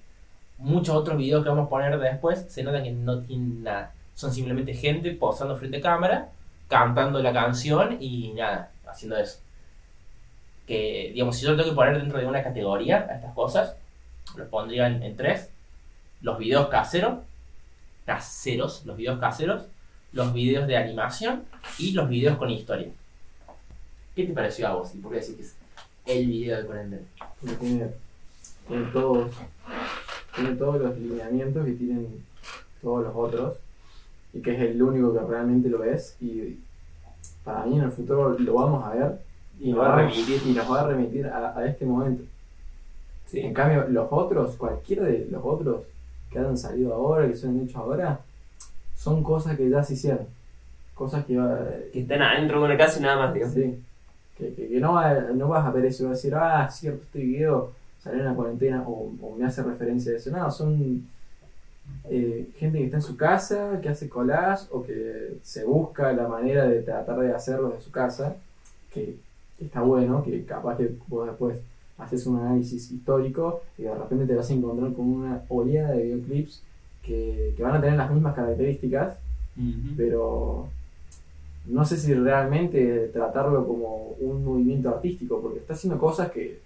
Muchos 0.60 0.96
otros 0.96 1.18
videos 1.18 1.44
que 1.44 1.50
vamos 1.50 1.66
a 1.66 1.70
poner 1.70 1.98
después 2.00 2.46
se 2.48 2.64
nota 2.64 2.84
que 2.84 2.92
no 2.92 3.22
tienen 3.22 3.64
nada, 3.64 3.92
son 4.14 4.32
simplemente 4.32 4.74
gente 4.76 5.12
posando 5.12 5.58
frente 5.58 5.78
a 5.78 5.82
cámara 5.82 6.30
cantando 6.68 7.22
la 7.22 7.34
canción 7.34 7.98
y 8.00 8.34
nada, 8.34 8.72
haciendo 8.86 9.18
eso. 9.18 9.40
Que, 10.68 11.12
digamos, 11.14 11.38
si 11.38 11.44
yo 11.44 11.52
lo 11.52 11.58
tengo 11.58 11.70
que 11.70 11.76
poner 11.76 11.98
dentro 11.98 12.20
de 12.20 12.26
una 12.26 12.44
categoría 12.44 13.08
a 13.10 13.16
estas 13.16 13.34
cosas, 13.34 13.76
los 14.36 14.48
pondría 14.48 14.88
en, 14.88 15.16
tres. 15.18 15.50
Los 16.22 16.38
videos 16.38 16.70
caseros, 16.70 17.20
caseros, 18.06 18.86
los 18.86 18.96
videos 18.96 19.20
caseros, 19.20 19.64
los 20.14 20.34
videos 20.34 20.68
de 20.68 20.78
animación 20.78 21.44
y 21.78 21.92
los 21.92 22.08
videos 22.08 22.38
con 22.38 22.50
historia. 22.50 22.88
¿Qué 24.16 24.26
te 24.26 24.34
pareció 24.34 24.68
a 24.68 24.76
vos? 24.76 24.96
¿Y 24.96 25.00
por 25.00 25.12
qué 25.12 25.20
decís 25.20 25.36
que 25.36 25.42
es 25.42 25.56
el 26.06 26.28
video 26.28 26.58
de 26.58 26.66
cuarentena? 26.66 27.02
tiene, 27.60 27.88
tiene 28.68 28.86
todos, 28.94 29.32
tiene 30.36 30.56
todos 30.56 30.82
los 30.82 30.98
lineamientos 30.98 31.66
que 31.66 31.72
tienen 31.74 32.26
todos 32.82 33.04
los 33.04 33.14
otros 33.16 33.58
y 34.34 34.42
que 34.42 34.54
es 34.56 34.62
el 34.62 34.82
único 34.82 35.14
que 35.14 35.20
realmente 35.20 35.70
lo 35.70 35.84
es 35.84 36.16
y 36.22 36.60
para 37.44 37.66
mí 37.66 37.78
en 37.78 37.84
el 37.84 37.92
futuro 37.92 38.38
lo 38.40 38.54
vamos 38.56 38.84
a 38.86 38.94
ver 38.96 39.20
y, 39.60 39.70
Nos 39.72 39.80
va 39.80 39.86
a 39.86 39.90
va 39.90 39.96
remitir. 40.10 40.42
y 40.48 40.52
nos 40.54 40.72
va 40.72 40.82
a 40.82 40.88
remitir 40.88 41.28
a, 41.28 41.58
a 41.58 41.66
este 41.68 41.86
momento. 41.86 42.24
Sí. 43.28 43.40
En 43.42 43.54
cambio, 43.54 43.86
los 43.90 44.08
otros, 44.12 44.56
cualquiera 44.56 45.04
de 45.04 45.28
los 45.32 45.42
otros 45.44 45.84
que 46.32 46.40
han 46.40 46.58
salido 46.58 46.94
ahora, 46.94 47.28
que 47.28 47.36
se 47.36 47.48
han 47.48 47.60
hecho 47.62 47.78
ahora, 47.80 48.20
son 48.96 49.24
cosas 49.24 49.56
que 49.58 49.70
ya 49.70 49.84
se 49.84 49.94
hicieron. 49.94 50.26
Cosas 50.96 51.26
que, 51.26 51.36
eh, 51.36 51.90
Que 51.94 52.02
están 52.02 52.22
adentro 52.22 52.60
de 52.60 52.66
una 52.66 52.78
casa 52.78 53.00
y 53.00 53.04
nada 53.04 53.18
más, 53.18 53.34
digo. 53.34 53.48
Sí. 53.50 53.80
Que, 54.38 54.54
que, 54.54 54.68
que 54.70 54.80
no, 54.80 54.94
va- 54.94 55.14
no 55.34 55.48
vas 55.48 55.66
a 55.66 55.72
ver 55.72 55.86
eso 55.86 56.04
y 56.04 56.06
vas 56.08 56.14
a 56.14 56.16
decir, 56.18 56.36
ah, 56.36 56.70
cierto, 56.72 57.04
este 57.04 57.20
video 57.20 57.72
salió 58.04 58.20
en 58.20 58.26
la 58.26 58.34
cuarentena 58.34 58.84
o, 58.88 59.12
o 59.22 59.36
me 59.38 59.46
hace 59.46 59.62
referencia 59.64 60.12
a 60.12 60.16
eso. 60.16 60.32
No, 60.32 60.50
son 60.52 61.08
eh, 62.10 62.50
gente 62.58 62.80
que 62.80 62.86
está 62.86 62.98
en 62.98 63.04
su 63.04 63.18
casa, 63.18 63.80
que 63.82 63.90
hace 63.90 64.10
collage 64.10 64.68
o 64.72 64.84
que 64.84 65.38
se 65.44 65.64
busca 65.66 66.12
la 66.14 66.28
manera 66.28 66.68
de 66.68 66.82
tratar 66.82 67.20
de 67.20 67.34
hacerlo 67.34 67.70
de 67.70 67.82
su 67.82 67.92
casa, 67.92 68.36
que 68.92 69.16
está 69.60 69.82
bueno, 69.82 70.24
que 70.24 70.44
capaz 70.46 70.78
que 70.78 70.96
vos 71.08 71.28
después 71.28 71.60
haces 71.98 72.26
un 72.26 72.40
análisis 72.40 72.92
histórico 72.92 73.62
y 73.78 73.84
de 73.84 73.96
repente 73.96 74.26
te 74.26 74.36
vas 74.36 74.50
a 74.50 74.54
encontrar 74.54 74.94
con 74.94 75.08
una 75.08 75.44
oleada 75.48 75.92
de 75.92 76.04
videoclips 76.04 76.62
que, 77.02 77.54
que 77.56 77.64
van 77.64 77.76
a 77.76 77.82
tener 77.82 77.98
las 77.98 78.12
mismas 78.12 78.36
características 78.36 79.18
pero 79.96 80.68
no 81.66 81.86
sé 81.86 81.98
si 81.98 82.14
realmente 82.14 83.10
tratarlo 83.14 83.66
como 83.66 84.16
un 84.20 84.44
movimiento 84.44 84.90
artístico, 84.90 85.42
porque 85.42 85.60
está 85.60 85.74
haciendo 85.74 86.00
cosas 86.00 86.32
que, 86.32 86.60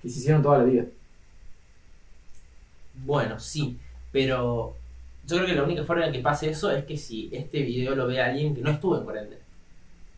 que 0.00 0.08
se 0.08 0.18
hicieron 0.18 0.42
toda 0.42 0.58
la 0.58 0.64
vida. 0.64 0.84
Bueno, 3.04 3.38
sí, 3.38 3.78
pero 4.12 4.74
yo 5.26 5.36
creo 5.36 5.46
que 5.46 5.54
la 5.54 5.62
única 5.62 5.84
forma 5.84 6.06
en 6.06 6.12
que 6.12 6.20
pase 6.20 6.50
eso 6.50 6.70
es 6.70 6.84
que 6.84 6.96
si 6.96 7.28
este 7.32 7.62
video 7.62 7.94
lo 7.94 8.06
ve 8.06 8.20
alguien 8.20 8.54
que 8.54 8.62
no 8.62 8.70
estuvo 8.70 8.96
en 8.98 9.04
cuarentena. 9.04 9.40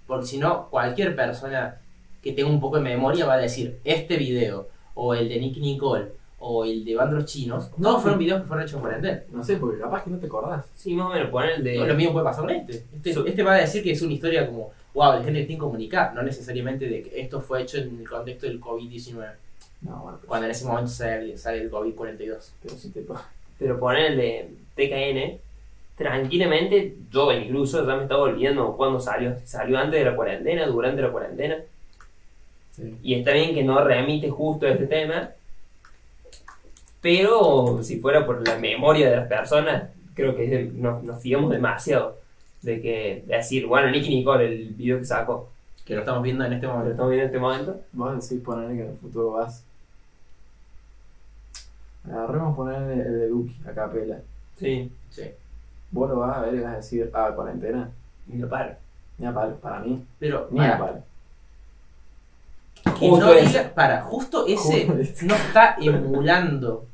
Porque 0.07 0.27
si 0.27 0.39
no, 0.39 0.69
cualquier 0.71 1.15
persona 1.15 1.77
que 2.23 2.33
tenga 2.33 2.49
un 2.51 2.61
poco 2.61 2.77
de 2.77 2.83
memoria 2.83 3.27
va 3.27 3.35
a 3.35 3.39
decir, 3.39 3.79
este 3.85 4.17
video, 4.17 4.69
o 4.95 5.15
el 5.15 5.29
de 5.29 5.39
Nicky 5.41 5.61
Nicole, 5.61 6.07
o 6.39 6.65
el 6.65 6.85
de 6.85 6.95
Bandos 6.95 7.25
Chinos, 7.27 7.71
No, 7.79 7.91
todos 7.91 8.03
fueron 8.03 8.19
videos 8.19 8.43
que 8.43 8.49
fueron 8.49 8.63
hechos 8.65 8.75
en 8.77 8.81
cuarentena. 8.81 9.23
No 9.33 9.45
sé, 9.45 9.57
porque 9.57 9.79
capaz 9.81 10.03
que 10.05 10.11
no 10.11 10.19
te 10.19 10.27
acordás. 10.27 10.67
Sí, 10.75 10.93
más 10.95 11.07
o 11.07 11.11
menos, 11.11 11.31
poner 11.31 11.51
el 11.53 11.65
de. 11.65 11.79
No, 11.79 11.87
lo 11.87 11.95
mismo 11.95 12.13
puede 12.13 12.25
pasar 12.25 12.43
con 12.45 12.51
este. 12.55 12.85
Este, 12.95 13.15
So- 13.15 13.27
este 13.27 13.43
va 13.43 13.55
a 13.55 13.59
decir 13.59 13.83
que 13.83 13.93
es 13.93 14.03
una 14.03 14.13
historia 14.13 14.47
como 14.47 14.71
wow, 14.95 15.13
la 15.15 15.23
gente 15.25 15.41
que 15.41 15.47
tiene 15.47 15.55
que 15.59 15.65
comunicar, 15.65 16.15
no 16.15 16.23
necesariamente 16.23 16.87
de 16.87 17.03
que 17.03 17.21
esto 17.21 17.41
fue 17.41 17.63
hecho 17.63 17.79
en 17.79 17.99
el 18.01 18.09
contexto 18.09 18.47
del 18.47 18.61
COVID-19, 18.61 19.15
No, 19.83 20.03
bueno, 20.03 20.19
pero, 20.19 20.29
cuando 20.29 20.45
en 20.47 20.51
ese 20.51 20.67
momento 20.67 20.91
sale, 20.91 21.39
sale 21.39 21.63
el 21.63 21.71
COVID-42. 21.71 22.51
pero 22.63 22.75
si 22.77 22.91
te 22.91 23.01
Pero 23.63 23.79
ponerle 23.79 24.49
TKN, 24.75 25.39
tranquilamente, 25.97 26.97
yo 27.11 27.31
incluso 27.33 27.87
ya 27.87 27.95
me 27.97 28.03
estaba 28.03 28.23
olvidando 28.25 28.77
cuándo 28.77 28.99
salió. 28.99 29.37
Salió 29.45 29.79
antes 29.79 30.01
de 30.01 30.11
la 30.11 30.17
cuarentena, 30.17 30.67
durante 30.67 31.01
la 31.01 31.13
cuarentena. 31.13 31.57
sí. 32.73 32.97
Y 33.03 33.15
está 33.15 33.33
bien 33.33 33.55
que 33.55 33.63
no 33.63 33.85
remite 33.85 34.29
justo 34.31 34.67
a 34.67 34.71
este 34.71 34.87
tema. 34.87 35.31
Pero 37.01 37.81
si 37.83 37.99
fuera 38.01 38.25
por 38.25 38.47
la 38.47 38.57
memoria 38.59 39.11
de 39.11 39.17
las 39.17 39.29
personas, 39.29 39.85
creo 40.15 40.37
que 40.37 40.47
de- 40.49 40.73
nos, 40.75 41.03
nos 41.03 41.21
fiamos 41.21 41.51
demasiado. 41.51 42.19
De 42.63 42.81
que 42.81 43.25
de 43.27 43.37
decir, 43.37 43.67
bueno, 43.67 43.91
Nicky 43.91 44.09
Nicole, 44.09 44.47
el 44.47 44.69
video 44.75 44.99
que 44.99 45.05
sacó, 45.05 45.49
Que 45.85 45.95
lo 45.95 46.01
estamos 46.01 46.23
viendo 46.23 46.45
en 46.45 46.53
este 46.53 46.67
lo 46.67 46.73
momento. 46.75 46.91
estamos 46.93 47.11
viendo 47.11 47.23
en 47.25 47.35
este 47.35 47.39
momento. 47.41 47.81
Vos 47.93 48.29
decís 48.29 48.45
ponerle 48.45 48.77
que 48.77 48.83
en 48.85 48.91
el 48.91 48.97
futuro 48.99 49.33
vas. 49.33 49.65
Agarremos 52.11 52.57
ponerle 52.57 52.95
el 53.07 53.19
de 53.21 53.29
Duki 53.29 53.61
a 53.69 53.73
capela. 53.73 54.17
Sí, 54.59 54.91
Sí. 55.11 55.23
Vos 55.91 56.09
lo 56.09 56.17
vas 56.21 56.39
a 56.39 56.41
ver 56.41 56.55
y 56.55 56.61
vas 56.61 56.73
a 56.73 56.77
decir, 56.77 57.11
ah, 57.15 57.31
cuarentena. 57.35 57.91
y 58.33 58.39
lo 58.39 58.49
paro. 58.49 58.75
Ni 59.19 59.27
a 59.27 59.35
palo, 59.35 59.57
para 59.57 59.81
mí. 59.81 60.03
Pero, 60.19 60.49
Ni 60.51 60.61
a 60.61 60.79
para, 60.79 60.79
palo. 60.79 61.03
que 62.99 63.09
Justo 63.11 63.27
no 63.27 63.33
ese. 63.33 63.59
diga- 63.59 63.75
para, 63.75 64.03
justo 64.03 64.47
ese 64.47 64.87
Justo 64.87 65.27
no 65.27 65.35
está 65.35 65.77
emulando. 65.81 66.87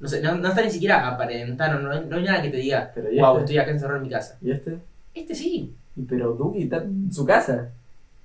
No, 0.00 0.08
sé, 0.08 0.22
no, 0.22 0.36
no 0.36 0.48
está 0.48 0.62
ni 0.62 0.70
siquiera 0.70 1.08
aparentando, 1.08 1.80
no, 1.80 1.90
hay- 1.92 2.04
no 2.08 2.16
hay 2.16 2.22
nada 2.22 2.40
que 2.42 2.50
te 2.50 2.56
diga, 2.58 2.92
Pero 2.94 3.10
¿y 3.10 3.18
wow, 3.18 3.32
este? 3.32 3.40
estoy 3.40 3.58
acá 3.58 3.70
encerrado 3.72 3.96
en 3.96 4.02
mi 4.04 4.10
casa. 4.10 4.38
¿Y 4.40 4.52
este? 4.52 4.78
Este 5.14 5.34
sí. 5.34 5.74
Pero 6.08 6.32
Duki 6.34 6.62
está 6.62 6.76
en 6.78 7.12
su 7.12 7.24
casa. 7.26 7.70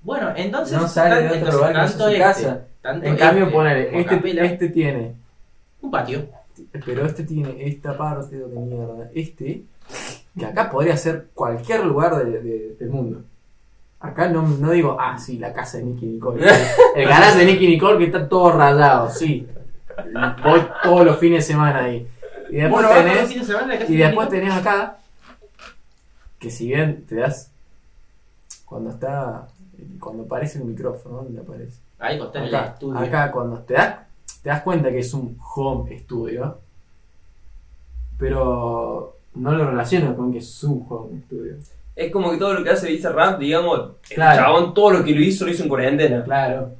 Bueno, 0.02 0.32
entonces. 0.36 0.78
No 0.80 0.86
sale 0.86 1.16
de 1.22 1.26
otro 1.26 1.36
entonces, 1.38 1.54
lugar 1.60 1.86
que 1.86 1.92
su 1.92 2.06
este, 2.06 2.18
casa. 2.20 2.60
tanto 2.82 3.06
En 3.06 3.16
cambio, 3.16 3.44
este 3.44 3.54
ponele, 3.56 3.86
como 3.88 3.98
este, 4.00 4.14
Capela, 4.16 4.44
este 4.44 4.68
tiene. 4.68 5.14
Un 5.84 5.90
patio. 5.90 6.26
Pero 6.84 7.04
este 7.06 7.24
tiene 7.24 7.66
esta 7.66 7.96
parte 7.96 8.36
de 8.36 8.46
mierda. 8.46 9.10
Este, 9.14 9.62
que 10.38 10.46
acá 10.46 10.70
podría 10.70 10.96
ser 10.96 11.28
cualquier 11.34 11.84
lugar 11.84 12.16
de- 12.24 12.40
de- 12.42 12.76
del 12.78 12.90
mundo. 12.90 13.22
Acá 14.00 14.28
no, 14.28 14.42
no 14.42 14.70
digo, 14.70 14.96
ah, 15.00 15.18
sí, 15.18 15.38
la 15.38 15.52
casa 15.52 15.78
de 15.78 15.84
Nicky 15.84 16.06
Nicole. 16.06 16.44
El 16.94 17.08
garage 17.08 17.38
de 17.38 17.46
Nicky 17.46 17.66
Nicole 17.66 17.98
que 17.98 18.04
está 18.04 18.28
todo 18.28 18.52
rayado, 18.52 19.10
sí. 19.10 19.48
Voy 20.44 20.62
todos 20.82 21.04
los 21.06 21.18
fines 21.18 21.46
de 21.46 21.52
semana 21.54 21.84
ahí. 21.84 22.06
Y 22.50 22.56
después 22.56 22.86
Bueno, 22.86 23.02
tenés. 23.02 23.34
de 23.34 23.44
semana, 23.44 23.74
Y 23.76 23.96
de 23.96 24.04
después 24.04 24.28
tenés 24.28 24.52
acá, 24.52 24.98
que 26.38 26.50
si 26.50 26.66
bien 26.68 27.04
te 27.08 27.16
das, 27.16 27.50
cuando 28.66 28.90
está, 28.90 29.46
cuando 29.98 30.24
aparece 30.24 30.58
el 30.58 30.64
micrófono, 30.66 31.22
¿dónde 31.22 31.40
aparece? 31.40 31.78
Ahí 31.98 32.20
está 32.20 32.38
en 32.40 32.44
el 32.44 32.54
estudio. 32.54 32.98
acá 33.00 33.30
cuando 33.32 33.58
te 33.60 33.74
das, 33.74 33.96
te 34.44 34.50
das 34.50 34.62
cuenta 34.62 34.90
que 34.90 34.98
es 35.00 35.12
un 35.14 35.36
home 35.56 35.98
studio, 36.00 36.60
pero 38.18 39.16
no 39.34 39.52
lo 39.52 39.70
relaciono 39.70 40.14
con 40.16 40.32
que 40.32 40.38
es 40.38 40.48
su 40.50 40.86
home 40.88 41.22
studio. 41.26 41.54
Es 41.96 42.12
como 42.12 42.30
que 42.30 42.36
todo 42.38 42.54
lo 42.54 42.64
que 42.64 42.70
hace 42.70 42.88
Visa 42.88 43.10
Rap, 43.10 43.38
digamos, 43.38 43.90
el 44.10 44.14
Claro. 44.14 44.42
chabón 44.42 44.74
todo 44.74 44.90
lo 44.90 45.04
que 45.04 45.14
lo 45.14 45.20
hizo, 45.20 45.44
lo 45.44 45.50
hizo 45.50 45.62
en 45.62 45.68
cuarentena. 45.68 46.22
Claro. 46.24 46.72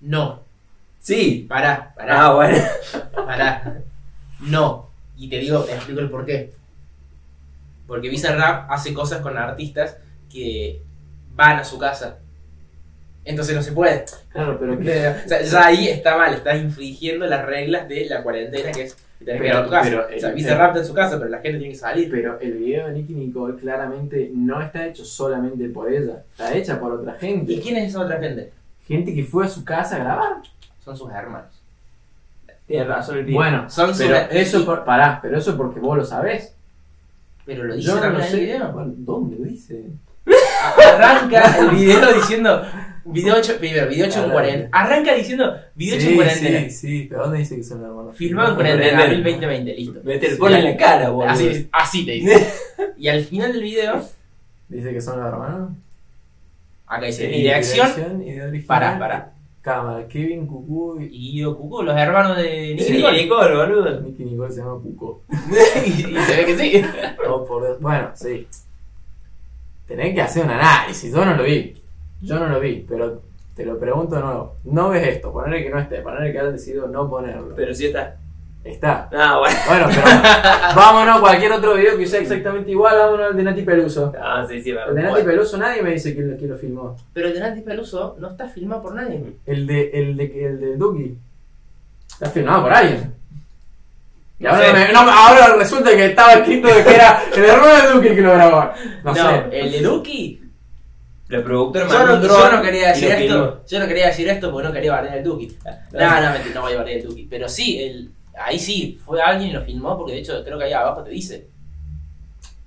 No, 0.00 0.40
Sí. 1.00 1.46
pará, 1.48 1.92
pará, 1.96 2.26
Ah, 2.26 2.34
bueno. 2.34 2.58
pará. 3.14 3.82
No. 4.40 4.86
Y 5.16 5.28
te 5.28 5.38
digo, 5.38 5.60
te 5.64 5.74
explico 5.74 6.00
el 6.00 6.10
por 6.10 6.24
qué. 6.24 6.52
Porque 7.86 8.08
Bizarrap 8.10 8.70
hace 8.70 8.92
cosas 8.94 9.20
con 9.22 9.36
artistas 9.36 9.96
que 10.30 10.82
van 11.34 11.58
a 11.58 11.64
su 11.64 11.78
casa. 11.78 12.18
Entonces 13.28 13.54
no 13.54 13.62
se 13.62 13.72
puede. 13.72 14.04
Claro, 14.32 14.56
pero 14.58 14.74
O 14.74 14.78
que... 14.78 14.84
sea, 15.26 15.42
ya 15.42 15.66
ahí 15.66 15.88
está 15.88 16.16
mal, 16.16 16.32
estás 16.34 16.56
infringiendo 16.60 17.26
las 17.26 17.44
reglas 17.44 17.88
de 17.88 18.06
la 18.06 18.22
cuarentena 18.22 18.72
que 18.72 18.82
es 18.84 18.94
que 19.18 19.24
tenés 19.24 19.40
que 19.42 19.46
ir 19.48 19.52
a 19.52 19.64
tu 19.64 19.70
Pero- 19.70 19.70
casa. 19.70 19.90
pero, 19.90 20.00
o 20.16 20.20
sea, 20.20 20.30
está 20.30 20.78
en 20.78 20.84
su 20.86 20.94
casa, 20.94 21.18
pero 21.18 21.28
la 21.30 21.38
gente 21.38 21.58
tiene 21.58 21.72
que 21.74 21.78
salir. 21.78 22.10
Pero 22.10 22.38
el 22.40 22.52
video 22.54 22.86
de 22.88 22.94
Nicky 22.94 23.14
Nicole 23.14 23.56
claramente 23.58 24.30
no 24.34 24.62
está 24.62 24.86
hecho 24.86 25.04
solamente 25.04 25.68
por 25.68 25.92
ella, 25.92 26.22
está 26.32 26.54
hecha 26.54 26.78
por 26.80 26.92
otra 26.92 27.16
¿Y 27.16 27.26
gente. 27.26 27.60
quién 27.60 27.76
es 27.76 27.90
esa 27.90 28.00
otra 28.00 28.18
gente? 28.18 28.52
Gente 28.86 29.14
que 29.14 29.24
fue 29.24 29.44
a 29.44 29.48
su 29.48 29.64
casa 29.64 29.96
a 29.96 29.98
grabar. 29.98 30.32
Son 30.84 30.96
sus 30.96 31.10
hermanos. 31.10 31.50
Tienes 32.66 32.86
razón 32.86 33.18
el. 33.18 33.32
Bueno, 33.32 33.68
Son 33.68 33.88
sus 33.94 33.98
pero 34.06 34.14
her- 34.16 34.28
eso 34.30 34.60
y- 34.60 34.64
por, 34.64 34.84
pará, 34.84 35.18
pero 35.20 35.36
eso 35.38 35.56
porque 35.56 35.80
vos 35.80 35.96
lo 35.98 36.04
sabés. 36.04 36.54
Pero 37.44 37.64
lo 37.64 37.74
dice 37.74 37.88
Yo 37.88 37.96
no 38.00 38.18
el 38.18 38.24
sé. 38.24 38.36
video. 38.40 38.72
Bueno, 38.72 38.92
¿Dónde 38.96 39.36
lo 39.38 39.44
dice? 39.44 39.84
Arranca 40.86 41.58
el 41.58 41.70
video 41.70 42.12
diciendo 42.14 42.62
video 43.12 43.36
8, 43.36 43.56
primero, 43.58 43.88
video 43.88 44.06
8 44.06 44.24
en 44.24 44.30
cuarentena. 44.30 44.68
Arranca 44.72 45.14
diciendo 45.14 45.54
video 45.74 45.96
8 45.96 46.08
en 46.08 46.14
cuarentena. 46.16 46.60
sí, 46.60 46.70
sí, 46.70 47.06
pero 47.08 47.22
¿dónde 47.22 47.38
dice 47.38 47.56
que 47.56 47.62
son 47.64 47.82
hermanos? 47.84 48.16
Filmado 48.16 48.50
en 48.50 48.54
Cuarentena. 48.54 48.90
cuarentena, 48.96 49.20
abril 49.20 49.38
2020, 49.40 49.74
listo. 49.74 50.00
Me 50.04 50.18
te 50.18 50.26
Sí. 50.26 50.32
lo 50.32 50.38
pone 50.38 50.58
en 50.58 50.64
la 50.64 50.76
cara, 50.76 51.10
boludo. 51.10 51.30
Así, 51.30 51.68
así 51.72 52.06
te 52.06 52.12
dice. 52.12 52.46
y 52.98 53.08
al 53.08 53.24
final 53.24 53.52
del 53.52 53.62
video, 53.62 54.04
Dice 54.68 54.92
que 54.92 55.00
son 55.00 55.18
los 55.18 55.28
hermanos. 55.28 55.70
acá 56.86 57.06
dice 57.06 57.26
Sí, 57.30 57.36
y 57.36 57.42
de 57.44 57.54
original. 57.54 58.64
para, 58.66 58.98
para. 58.98 59.32
Cámara, 59.62 60.06
Kevin, 60.08 60.46
Cucú 60.46 60.98
y 61.00 61.08
Guido 61.32 61.56
Cucú, 61.58 61.82
los 61.82 61.94
hermanos 61.96 62.36
de 62.38 62.74
Nicky 62.74 62.84
Sí, 62.84 62.92
Nicole. 62.92 63.22
Nicole, 63.22 63.56
boludo. 63.56 64.00
Nicky 64.00 64.24
Nicole 64.24 64.50
se 64.52 64.60
llama 64.60 64.80
Cuco. 64.82 65.22
y, 65.84 65.88
y 66.16 66.18
se 66.22 66.36
ve 66.36 66.46
que 66.46 66.56
sí. 66.58 66.82
Oh, 67.28 67.44
por 67.44 67.62
Dios. 67.66 67.80
Bueno, 67.80 68.10
sí. 68.14 68.46
Tenés 69.86 70.14
que 70.14 70.20
hacer 70.22 70.44
un 70.44 70.50
análisis. 70.50 71.12
Yo 71.12 71.24
no 71.24 71.34
lo 71.34 71.42
vi. 71.42 71.74
Yo 72.20 72.38
no 72.38 72.48
lo 72.48 72.60
vi, 72.60 72.84
pero 72.88 73.22
te 73.54 73.64
lo 73.64 73.78
pregunto 73.78 74.16
de 74.16 74.22
nuevo. 74.22 74.56
No 74.64 74.88
ves 74.90 75.06
esto, 75.08 75.32
ponerle 75.32 75.62
que 75.64 75.70
no 75.70 75.78
esté, 75.78 75.98
ponerle 76.00 76.32
que 76.32 76.38
hayas 76.40 76.52
decidido 76.52 76.86
no 76.88 77.08
ponerlo. 77.08 77.54
Pero 77.54 77.74
sí 77.74 77.86
está. 77.86 78.16
Está. 78.64 79.08
Ah, 79.12 79.38
bueno. 79.38 79.56
Bueno, 79.66 79.86
pero 79.88 80.02
vámonos 80.76 81.16
a 81.16 81.20
cualquier 81.20 81.52
otro 81.52 81.74
video 81.74 81.96
que 81.96 82.06
sea 82.06 82.20
exactamente 82.20 82.70
igual, 82.70 82.98
vámonos 82.98 83.26
al 83.30 83.36
de 83.36 83.42
Nati 83.44 83.62
Peluso. 83.62 84.12
Ah, 84.20 84.44
sí, 84.48 84.60
sí, 84.60 84.70
El 84.70 84.76
de 84.76 84.84
verdad. 84.94 85.10
Nati 85.12 85.22
Peluso 85.22 85.56
nadie 85.56 85.80
me 85.82 85.92
dice 85.92 86.12
quién, 86.14 86.30
lo- 86.32 86.36
quién 86.36 86.50
lo 86.50 86.56
filmó. 86.58 86.96
Pero 87.14 87.28
el 87.28 87.34
de 87.34 87.40
Nati 87.40 87.60
Peluso 87.60 88.16
no 88.18 88.28
está 88.30 88.48
filmado 88.48 88.82
por 88.82 88.94
nadie. 88.94 89.22
El 89.46 89.66
de 89.66 89.90
el 89.94 90.16
de 90.16 90.44
el 90.46 90.60
de 90.60 90.76
Duki. 90.76 91.16
Está 92.10 92.30
filmado 92.30 92.62
por 92.62 92.72
alguien. 92.72 93.14
Y 94.40 94.46
ahora, 94.46 94.72
me- 94.72 94.92
no, 94.92 95.00
ahora 95.00 95.56
resulta 95.56 95.90
que 95.90 96.06
estaba 96.06 96.34
escrito 96.34 96.68
de 96.68 96.84
que 96.84 96.94
era 96.94 97.22
el 97.34 97.44
hermano 97.44 97.74
de 97.74 97.92
Duki 97.94 98.14
que 98.16 98.20
lo 98.22 98.32
grabó. 98.34 98.70
No, 99.04 99.14
No, 99.14 99.14
sé. 99.14 99.44
el 99.52 99.72
de 99.72 99.80
Duki. 99.82 100.42
El 101.28 101.42
productor 101.42 101.88
Yo 101.88 102.06
no, 102.06 102.22
yo 102.22 102.52
no 102.56 102.62
quería 102.62 102.88
decir 102.88 103.10
esto. 103.10 103.60
Yo 103.68 103.78
no 103.80 103.86
quería 103.86 104.06
decir 104.06 104.28
esto 104.28 104.50
porque 104.50 104.68
no 104.68 104.72
quería 104.74 104.92
bardear 104.92 105.18
el 105.18 105.24
Duki. 105.24 105.56
No, 105.92 106.20
no, 106.22 106.30
mentira, 106.32 106.54
no 106.54 106.62
voy 106.62 106.72
a 106.72 106.76
bardear 106.78 106.98
el 107.00 107.04
Duki. 107.06 107.26
Pero 107.28 107.48
sí, 107.48 107.78
el, 107.82 108.10
ahí 108.42 108.58
sí, 108.58 108.98
fue 109.04 109.20
alguien 109.20 109.50
y 109.50 109.52
lo 109.52 109.60
filmó 109.62 109.96
porque 109.98 110.12
de 110.12 110.18
hecho 110.20 110.42
creo 110.44 110.58
que 110.58 110.64
ahí 110.64 110.72
abajo 110.72 111.02
te 111.02 111.10
dice. 111.10 111.46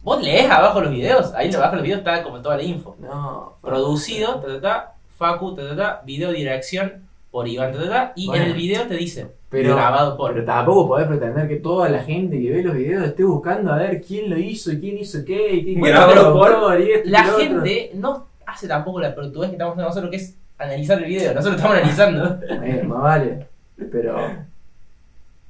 Vos 0.03 0.21
lees 0.23 0.49
abajo 0.49 0.81
los 0.81 0.91
videos, 0.91 1.31
ahí 1.35 1.53
abajo 1.53 1.75
los 1.75 1.83
videos 1.83 1.99
está 1.99 2.23
como 2.23 2.41
toda 2.41 2.57
la 2.57 2.63
info. 2.63 2.95
No. 2.99 3.53
Producido, 3.61 4.39
ta, 4.39 4.47
ta, 4.47 4.61
ta, 4.61 4.93
Facu, 5.17 5.55
ta, 5.55 5.69
ta, 5.69 5.75
ta, 5.75 6.01
video 6.05 6.31
dirección 6.31 7.07
por 7.29 7.47
Iván, 7.47 7.71
ta, 7.71 7.79
ta, 7.83 7.89
ta, 7.89 8.13
y 8.15 8.27
Bueno. 8.27 8.43
en 8.43 8.49
el 8.51 8.57
video 8.57 8.87
te 8.87 8.95
dice 8.95 9.27
Pero, 9.49 9.75
grabado 9.75 10.17
por. 10.17 10.33
pero 10.33 10.43
tampoco 10.45 10.87
podés 10.87 11.07
pretender 11.07 11.47
que 11.47 11.57
toda 11.57 11.87
la 11.89 12.03
gente 12.03 12.39
que 12.41 12.49
ve 12.51 12.63
los 12.63 12.75
videos 12.75 13.05
esté 13.05 13.23
buscando 13.23 13.71
a 13.71 13.77
ver 13.77 14.01
quién 14.01 14.29
lo 14.29 14.37
hizo 14.39 14.71
y 14.71 14.79
quién 14.79 14.97
hizo 14.97 15.19
qué 15.25 15.53
y 15.55 15.63
quién 15.63 15.79
Bueno, 15.79 16.13
lo 16.15 16.33
por- 16.33 16.79
y 16.81 16.91
esto 16.91 17.07
y 17.07 17.11
la 17.11 17.23
gente 17.23 17.91
no 17.93 18.30
hace 18.45 18.67
tampoco 18.67 18.99
la 18.99 19.13
portugués 19.13 19.49
que 19.49 19.55
estamos 19.55 19.73
haciendo 19.73 19.89
nosotros, 19.89 20.11
que 20.11 20.17
es 20.17 20.35
analizar 20.57 20.97
el 20.99 21.05
video. 21.05 21.33
Nosotros 21.33 21.55
estamos 21.57 21.77
analizando. 21.77 22.39
Eh, 22.63 22.83
más 22.83 23.01
vale. 23.01 23.47
Pero 23.91 24.17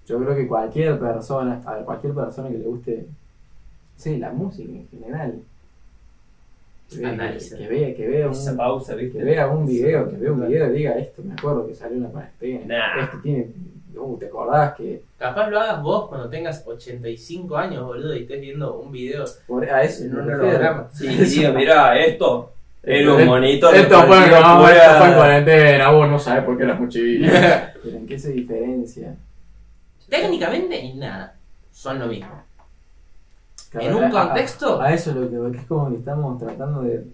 yo 0.07 0.19
creo 0.19 0.36
que 0.36 0.48
cualquier 0.48 1.00
persona, 1.00 1.62
a 1.65 1.75
cualquier 1.77 2.13
persona 2.13 2.50
que 2.50 2.57
le 2.57 2.65
guste, 2.65 3.05
sí, 3.95 4.17
la 4.17 4.31
música 4.31 4.71
en 4.71 4.88
general, 4.89 5.39
que 6.89 6.98
que 6.98 7.67
vea, 7.67 7.95
que 7.95 8.07
vea 8.07 8.29
Esa 8.29 8.51
un, 8.51 8.57
pausa, 8.57 8.95
¿viste? 8.95 9.19
que 9.19 9.24
vea 9.24 9.48
un 9.48 9.65
video, 9.65 10.10
que 10.10 10.17
vea 10.17 10.31
un 10.31 10.45
video 10.45 10.69
y 10.69 10.77
diga 10.77 10.91
esto, 10.98 11.21
me 11.24 11.33
acuerdo 11.33 11.65
que 11.65 11.74
salió 11.74 11.98
una 11.98 12.10
cuarentena, 12.10 12.65
Nah. 12.65 13.03
este 13.03 13.17
tiene, 13.24 13.48
uh, 13.95 14.17
¿te 14.17 14.25
acordás 14.25 14.75
que 14.75 15.01
Capaz 15.17 15.50
lo 15.50 15.60
hagas 15.60 15.81
vos 15.81 16.10
cuando 16.10 16.29
tengas 16.29 16.63
85 16.65 17.55
años, 17.55 17.86
boludo, 17.86 18.13
y 18.15 18.24
estés 18.24 18.41
viendo 18.41 18.77
un 18.79 18.91
video 18.91 19.24
por, 19.48 19.63
a 19.69 19.83
eso 19.83 20.03
en 20.03 20.17
un 20.17 20.31
holograma. 20.33 20.89
Sí, 20.91 21.07
diga, 21.07 21.51
mirá, 21.53 21.98
esto 21.98 22.51
era 22.83 23.13
un 23.13 23.19
Esto- 23.19 23.31
monitor. 23.31 23.75
Esto 23.75 24.01
fue, 24.03 24.19
no, 24.19 24.59
fuera- 24.59 24.85
esto 24.85 24.97
fue 25.00 25.07
en 25.09 25.13
cuarentena, 25.15 25.89
vos 25.91 26.09
no 26.09 26.19
sabés 26.19 26.43
por 26.43 26.57
qué 26.57 26.63
eras 26.63 26.79
muy 26.79 26.89
chiquito. 26.89 27.31
Pero 27.83 27.97
¿en 27.97 28.05
qué 28.07 28.19
se 28.19 28.31
diferencia? 28.31 29.15
Técnicamente, 30.09 30.79
en 30.83 31.00
nada. 31.00 31.35
Son 31.71 31.97
lo 32.00 32.07
mismo. 32.07 32.31
Claro, 33.69 33.88
En 33.88 33.95
un 33.95 34.03
a- 34.05 34.09
contexto- 34.11 34.81
A, 34.81 34.93
eso 34.93 35.13
lo 35.13 35.29
que 35.29 35.38
voy, 35.38 35.51
que 35.51 35.59
es 35.59 35.65
como 35.65 35.89
que 35.89 35.95
estamos 35.97 36.38
tratando 36.39 36.81
de, 36.83 37.05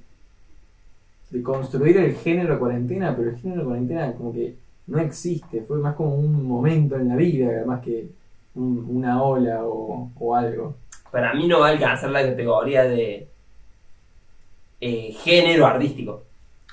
de 1.30 1.44
construir 1.44 1.98
el 1.98 2.16
género 2.16 2.58
cuarentena, 2.58 3.16
pero 3.16 3.30
el 3.30 3.38
género 3.38 3.66
cuarentena 3.66 4.12
como 4.14 4.34
que 4.34 4.56
no 4.88 5.00
existe, 5.00 5.62
fue 5.62 5.78
más 5.80 5.96
como 5.96 6.16
un 6.16 6.48
momento 6.48 6.96
en 6.96 7.10
la 7.10 7.16
vida, 7.16 7.64
más 7.66 7.82
que 7.82 8.08
un- 8.56 8.86
una 8.90 9.22
ola 9.22 9.64
o, 9.66 10.10
o 10.18 10.36
algo. 10.36 10.76
Para 11.12 11.34
mí 11.36 11.48
no 11.48 11.60
va 11.60 11.68
a 11.68 11.72
alcanzar 11.72 12.10
la 12.10 12.24
categoría 12.24 12.84
de 12.84 13.28
eh, 14.80 15.16
género 15.24 15.66
artístico. 15.66 16.24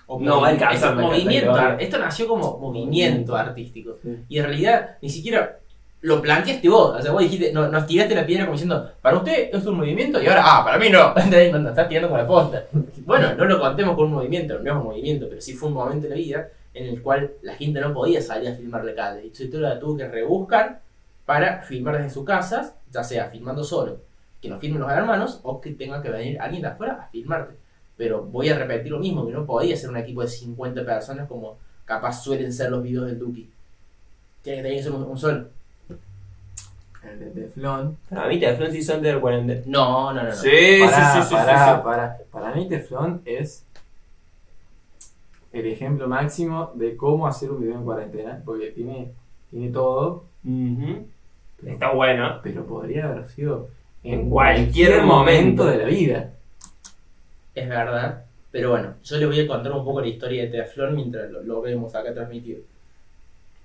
O 0.07 0.21
No, 0.21 0.47
es 0.47 0.59
que 0.59 0.91
movimiento. 0.91 1.57
Esto 1.79 1.99
nació 1.99 2.29
como 2.29 2.59
movimiento 2.59 3.35
artístico. 3.35 3.97
Sí. 4.03 4.19
Y 4.29 4.39
en 4.39 4.45
realidad 4.45 4.97
ni 5.01 5.09
siquiera 5.09 5.59
lo 6.05 6.21
planteaste 6.21 6.69
vos. 6.69 6.97
O 6.99 7.03
sea, 7.03 7.13
vos 7.13 7.23
dijiste, 7.23 7.51
no, 7.53 7.69
nos 7.69 7.87
tiraste 7.87 8.15
la 8.15 8.27
piedra 8.27 8.45
como 8.45 8.57
diciendo, 8.57 8.91
para 9.01 9.17
usted 9.17 9.49
es 9.51 9.65
un 9.65 9.79
movimiento 9.79 10.23
y 10.23 10.27
ahora, 10.27 10.43
ah, 10.45 10.63
para 10.63 10.77
mí 10.79 10.91
no. 10.91 11.15
Nos 11.59 11.71
estás 11.71 11.89
tirando 11.89 12.11
con 12.11 12.19
la 12.19 12.27
posta. 12.27 12.65
Bueno, 13.07 13.35
no 13.35 13.45
lo 13.45 13.61
contemos 13.61 13.97
con 13.97 14.07
un 14.07 14.13
movimiento, 14.13 14.59
no 14.59 14.71
es 14.71 14.77
un 14.77 14.85
movimiento, 14.85 15.27
pero 15.29 15.41
sí 15.41 15.53
fue 15.53 15.69
un 15.69 15.75
momento 15.75 16.07
en 16.07 16.11
la 16.11 16.17
vida 16.17 16.49
en 16.73 16.87
el 16.87 17.03
cual 17.03 17.33
la 17.43 17.55
gente 17.55 17.81
no 17.81 17.93
podía 17.93 18.21
salir 18.21 18.49
a 18.49 18.55
filmar 18.55 18.85
la 18.85 18.95
calle. 18.95 19.23
Y 19.25 19.27
entonces 19.27 19.55
la 19.55 19.79
tuvo 19.79 19.97
que 19.97 20.09
rebuscar 20.09 20.81
para 21.27 21.63
filmar 21.63 21.97
desde 21.97 22.11
sus 22.11 22.25
casas, 22.25 22.75
ya 22.91 23.05
sea 23.05 23.27
filmando 23.31 23.63
solo, 23.63 23.99
que 24.41 24.49
nos 24.49 24.61
filmen 24.61 24.81
los 24.81 24.91
hermanos, 24.91 25.41
o 25.43 25.61
que 25.61 25.71
tenga 25.71 26.03
que 26.03 26.11
venir 26.11 26.41
alguien 26.41 26.63
de 26.63 26.69
afuera 26.69 26.99
a 27.03 27.09
filmarte. 27.09 27.55
Pero 27.97 28.23
voy 28.25 28.49
a 28.49 28.59
repetir 28.59 28.91
lo 28.93 28.99
mismo, 28.99 29.27
que 29.27 29.33
no 29.33 29.47
podía 29.47 29.77
ser 29.77 29.91
un 29.91 29.97
equipo 29.97 30.23
de 30.23 30.29
50 30.29 30.85
personas 30.85 31.29
como 31.29 31.59
capaz 31.85 32.23
suelen 32.23 32.53
ser 32.53 32.71
los 32.71 32.83
videos 32.83 33.07
del 33.07 33.19
Duki. 33.19 33.51
Tiene 34.43 34.59
que 34.59 34.63
tener 34.63 34.79
que 34.79 34.83
ser 34.83 34.93
un, 34.93 35.03
un 35.05 35.19
solo. 35.19 35.47
El 37.03 37.19
de 37.21 37.27
Teflón. 37.27 37.99
Para 38.09 38.29
mí, 38.29 38.41
Teflon 38.41 38.73
sí 38.73 38.83
son 38.83 39.03
del 39.03 39.21
40. 39.21 39.63
No, 39.67 40.13
no, 40.13 40.23
no. 40.23 40.29
no. 40.31 40.35
Sí, 40.35 40.81
Pará, 40.81 41.13
sí, 41.15 41.21
sí, 41.23 41.29
sí, 41.29 41.35
pará, 41.35 41.67
sí, 41.67 41.77
sí. 41.77 41.81
pará. 41.85 42.19
Para 42.31 42.55
mí 42.55 42.69
Teflón 42.69 43.23
es 43.27 43.65
el 45.53 45.67
ejemplo 45.67 46.09
máximo 46.09 46.73
de 46.75 46.97
cómo 46.97 47.27
hacer 47.27 47.51
un 47.51 47.61
video 47.61 47.77
en 47.77 47.85
cuarentena, 47.85 48.43
porque 48.45 48.71
tiene, 48.71 49.13
tiene 49.51 49.69
todo. 49.71 50.25
Está 51.65 51.93
bueno. 51.93 52.41
pero 52.43 52.67
podría 52.67 53.07
haber 53.07 53.29
sido 53.29 53.69
En 54.03 54.29
cualquier 54.29 55.03
momento. 55.05 55.65
de 55.67 55.79
la 55.79 55.85
vida. 55.85 56.31
Es 57.55 57.69
verdad. 57.69 58.25
Pero 58.51 58.71
bueno, 58.71 58.95
yo 59.03 59.17
les 59.17 59.27
voy 59.27 59.41
a 59.41 59.47
contar 59.47 59.73
un 59.73 59.85
poco 59.85 60.01
la 60.01 60.07
historia 60.07 60.43
de 60.43 60.49
Teflon 60.49 60.95
mientras 60.95 61.31
lo, 61.31 61.43
lo 61.43 61.61
vemos 61.61 61.95
acá 61.95 62.15
transmitido. 62.15 62.61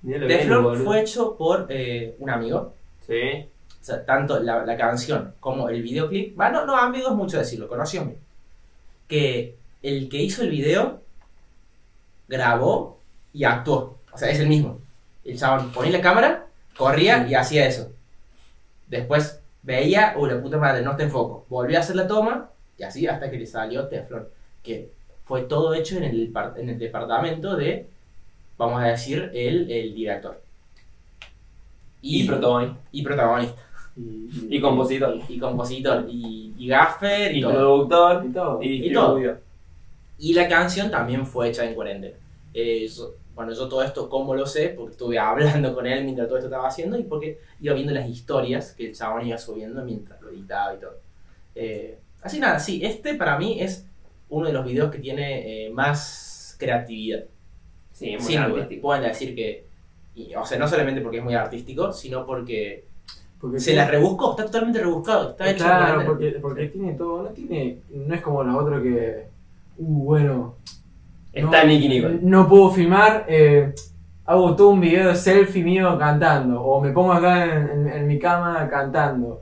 Boludo. 0.02 0.84
fue 0.84 1.02
hecho 1.02 1.36
por 1.38 1.68
eh, 1.70 2.16
un 2.20 2.30
amigo. 2.30 2.74
Sí. 3.06 3.46
O 3.80 3.84
sea, 3.84 4.04
tanto 4.06 4.40
la, 4.40 4.66
la 4.66 4.78
canción 4.78 5.36
como 5.40 5.70
el 5.70 5.82
videoclip. 5.82 6.36
Bueno, 6.36 6.66
no, 6.66 6.76
amigo 6.76 7.10
es 7.10 7.16
mucho 7.16 7.38
decirlo, 7.38 7.68
conoció 7.68 8.02
a 8.02 8.06
mí. 8.06 8.16
Que 9.08 9.56
el 9.84 10.10
que 10.10 10.18
hizo 10.18 10.44
el 10.44 10.50
video 10.50 11.02
grabó 12.28 13.00
y 13.34 13.44
actuó. 13.44 14.00
O 14.12 14.18
sea, 14.18 14.30
es 14.30 14.40
el 14.40 14.48
mismo. 14.48 14.80
El 15.24 15.38
chabón 15.38 15.72
ponía 15.72 15.92
la 15.92 16.02
cámara, 16.02 16.48
corría 16.76 17.28
y 17.28 17.36
hacía 17.36 17.68
eso. 17.68 17.92
Después 18.88 19.40
veía, 19.62 20.16
uy, 20.18 20.30
la 20.30 20.42
puta 20.42 20.58
madre, 20.58 20.82
no 20.82 20.92
está 20.92 21.04
en 21.04 21.12
foco. 21.12 21.46
Volvió 21.50 21.78
a 21.78 21.82
hacer 21.82 21.96
la 21.96 22.08
toma 22.08 22.50
y 22.80 22.84
así 22.84 23.06
hasta 23.08 23.30
que 23.30 23.38
le 23.38 23.46
salió 23.46 23.88
Teflon. 23.88 24.28
Que 24.64 24.90
fue 25.26 25.44
todo 25.44 25.74
hecho 25.74 25.98
en 25.98 26.06
el, 26.06 26.34
en 26.58 26.70
el 26.70 26.80
departamento 26.80 27.56
de, 27.56 27.88
vamos 28.58 28.82
a 28.82 28.86
decir, 28.88 29.30
el, 29.34 29.70
el 29.70 29.94
director. 29.94 30.42
Y 32.02 32.26
protagonista. 32.28 32.78
y 32.92 33.04
protagonista. 33.04 33.62
Y, 33.98 34.48
Y 34.56 34.62
compositor. 34.62 35.18
Y, 35.28 35.34
y 35.34 35.40
compositor. 35.40 36.06
Y, 36.10 36.54
y 36.58 36.68
gaffer 36.68 37.36
y, 37.36 37.40
Y 37.40 37.42
todo. 37.42 37.52
productor. 37.54 38.26
y 38.26 38.30
todo. 38.34 38.64
Y 38.64 38.88
Y 38.88 38.94
todo. 38.94 39.20
Y 40.18 40.34
la 40.34 40.48
canción 40.48 40.90
también 40.92 41.26
fue 41.26 41.50
hecha 41.50 41.66
en 41.66 41.76
cuarentena. 41.76 42.16
Eh, 42.54 42.88
yo- 42.88 43.14
bueno, 43.36 43.54
yo 43.54 43.70
todo 43.70 43.82
esto, 43.84 44.10
¿cómo 44.10 44.36
lo 44.36 44.46
sé? 44.46 44.70
Porque 44.70 44.92
estuve 44.92 45.18
hablando 45.20 45.74
con 45.74 45.88
él 45.88 46.04
mientras 46.04 46.28
todo 46.28 46.38
esto 46.38 46.48
estaba 46.48 46.68
haciendo 46.68 46.98
y 47.00 47.04
porque 47.04 47.40
iba 47.62 47.74
viendo 47.74 47.94
las 47.94 48.08
historias 48.10 48.74
que 48.74 48.88
el 48.88 48.96
chabón 48.96 49.26
iba 49.28 49.38
subiendo 49.38 49.84
mientras 49.86 50.22
lo 50.22 50.30
editaba 50.30 50.74
y 50.76 50.78
todo. 50.80 50.98
Eh, 51.56 51.98
así 52.22 52.40
nada, 52.40 52.60
sí, 52.60 52.82
este 52.84 53.16
para 53.16 53.38
mí 53.38 53.60
es 53.62 53.86
uno 54.30 54.48
de 54.48 54.54
los 54.54 54.66
videos 54.66 54.92
que 54.92 55.00
tiene 55.00 55.66
eh, 55.68 55.70
más 55.72 56.56
creatividad. 56.60 57.24
Sí, 57.92 58.12
muy 58.12 58.22
Sin 58.22 58.38
artístico. 58.40 58.82
Pueden 58.82 59.04
decir 59.04 59.36
que, 59.36 59.66
y, 60.16 60.34
o 60.36 60.46
sea, 60.46 60.58
no 60.58 60.68
solamente 60.68 61.02
porque 61.02 61.18
es 61.18 61.24
muy 61.24 61.34
artístico, 61.36 61.92
sino 61.92 62.26
porque 62.26 62.86
Porque 63.40 63.60
se 63.60 63.72
tiene- 63.72 63.82
la 63.86 63.92
rebuscó, 63.92 64.32
está 64.32 64.46
totalmente 64.46 64.80
rebuscado, 64.80 65.32
está 65.32 65.50
hecho 65.50 65.64
en 65.64 65.70
Claro, 65.70 66.06
porque, 66.06 66.30
porque 66.42 66.68
tiene 66.68 66.94
todo, 66.94 67.24
no 67.24 67.30
tiene, 67.30 67.78
no 67.94 68.14
es 68.16 68.22
como 68.22 68.44
los 68.44 68.62
otros 68.62 68.82
que, 68.84 69.26
uh, 69.78 70.04
bueno, 70.04 70.56
Está 71.32 71.62
no, 71.64 71.68
Nicky 71.70 71.88
Nicole. 71.90 72.20
No 72.22 72.50
puedo 72.50 72.72
filmar, 72.72 73.26
eh, 73.30 73.74
hago 74.26 74.56
todo 74.56 74.70
un 74.70 74.82
video 74.82 75.10
de 75.10 75.16
selfie 75.16 75.64
mío 75.64 75.98
cantando, 75.98 76.62
o 76.62 76.82
me 76.82 76.92
pongo 76.92 77.14
acá 77.14 77.46
en, 77.46 77.70
en- 77.70 77.88
en 77.88 78.08
mi 78.08 78.18
cama 78.20 78.68
cantando, 78.70 79.42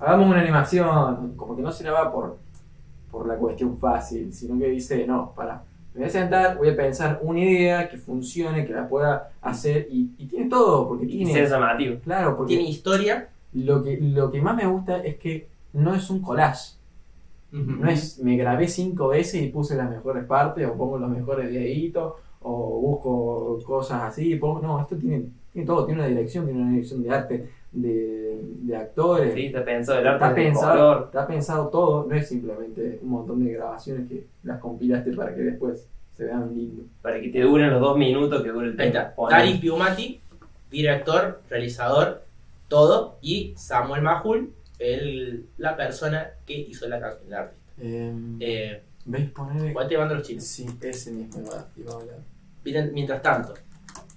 o 0.00 0.04
hagamos 0.04 0.28
una 0.30 0.40
animación, 0.40 1.34
como 1.36 1.56
que 1.56 1.62
no 1.62 1.72
se 1.72 1.84
la 1.84 1.92
va 1.92 2.12
por, 2.12 2.36
por 3.10 3.26
la 3.26 3.36
cuestión 3.36 3.78
fácil, 3.78 4.32
sino 4.32 4.58
que 4.58 4.68
dice, 4.68 5.06
no, 5.06 5.32
para, 5.36 5.62
me 5.94 6.00
voy 6.00 6.08
a 6.08 6.10
sentar, 6.10 6.56
voy 6.56 6.70
a 6.70 6.76
pensar 6.76 7.20
una 7.22 7.40
idea 7.40 7.88
que 7.88 7.98
funcione, 7.98 8.64
que 8.66 8.72
la 8.72 8.88
pueda 8.88 9.30
hacer, 9.42 9.88
y, 9.90 10.10
y 10.18 10.26
tiene 10.26 10.48
todo, 10.48 10.88
porque 10.88 11.04
Y 11.06 11.08
tiene, 11.08 11.32
ser 11.32 11.48
llamativo. 11.50 11.96
claro, 12.02 12.36
porque 12.36 12.54
Tiene 12.54 12.68
historia. 12.68 13.28
lo 13.52 13.82
que, 13.82 13.98
lo 14.00 14.30
que 14.30 14.40
más 14.40 14.56
me 14.56 14.66
gusta 14.66 14.98
es 14.98 15.16
que 15.16 15.48
no 15.74 15.94
es 15.94 16.08
un 16.10 16.20
collage. 16.22 16.76
No 17.50 17.86
es, 17.90 18.18
me 18.20 18.36
grabé 18.38 18.66
cinco 18.66 19.08
veces 19.08 19.42
y 19.42 19.48
puse 19.48 19.76
las 19.76 19.90
mejores 19.90 20.24
partes, 20.24 20.66
o 20.66 20.72
pongo 20.74 20.96
los 20.98 21.10
mejores 21.10 21.50
videitos, 21.50 22.14
o 22.40 22.80
busco 22.80 23.58
cosas 23.66 24.02
así. 24.04 24.32
y 24.32 24.36
pongo- 24.38 24.60
no, 24.62 24.80
esto 24.80 24.96
tiene, 24.96 25.24
tiene 25.52 25.66
todo, 25.66 25.84
tiene 25.84 26.00
una 26.00 26.08
dirección, 26.08 26.46
tiene 26.46 26.62
una 26.62 26.70
dirección 26.70 27.02
de 27.02 27.10
arte, 27.10 27.50
de, 27.72 28.40
de 28.42 28.76
actores. 28.76 29.34
Sí, 29.34 29.46
está 29.46 29.64
pensado 29.64 29.98
el 29.98 30.06
arte 30.06 30.24
está, 30.24 30.34
pensado, 30.34 30.72
color. 30.72 31.02
está 31.06 31.26
pensado 31.26 31.68
todo, 31.68 32.06
no 32.08 32.14
es 32.14 32.28
simplemente 32.28 32.98
un 33.02 33.08
montón 33.08 33.44
de 33.44 33.52
grabaciones 33.52 34.08
que 34.08 34.26
las 34.42 34.58
compilaste 34.60 35.12
para 35.12 35.34
que 35.34 35.40
después 35.42 35.86
se 36.16 36.24
vean 36.26 36.54
lindos. 36.54 36.86
Para 37.00 37.20
que 37.20 37.28
te 37.28 37.40
duren 37.40 37.70
los 37.70 37.80
dos 37.80 37.96
minutos 37.96 38.42
que 38.42 38.50
dure 38.50 38.68
el 38.68 38.80
Ahí 38.80 38.90
tema. 38.92 39.02
está. 39.04 39.14
Ponle. 39.14 39.36
Dari 39.36 39.54
Piumati, 39.58 40.20
director, 40.70 41.40
realizador, 41.48 42.22
todo. 42.68 43.16
Y 43.22 43.54
Samuel 43.56 44.02
Mahul, 44.02 44.52
el, 44.78 45.46
la 45.58 45.76
persona 45.76 46.30
que 46.46 46.54
hizo 46.54 46.86
la 46.88 47.00
canción, 47.00 47.26
el 47.28 47.34
artista. 47.34 47.62
Eh, 47.80 48.82
¿Veis 49.04 49.30
poner? 49.30 49.72
¿Cuál 49.72 49.88
te 49.88 49.98
mando 49.98 50.14
los 50.14 50.26
chinos? 50.26 50.44
Sí, 50.44 50.66
ese 50.82 51.10
mismo 51.10 51.40
iba, 51.42 51.66
iba 51.76 51.92
a 51.92 51.96
hablar. 51.96 52.18
Miren, 52.64 52.92
Mientras 52.92 53.20
tanto, 53.22 53.54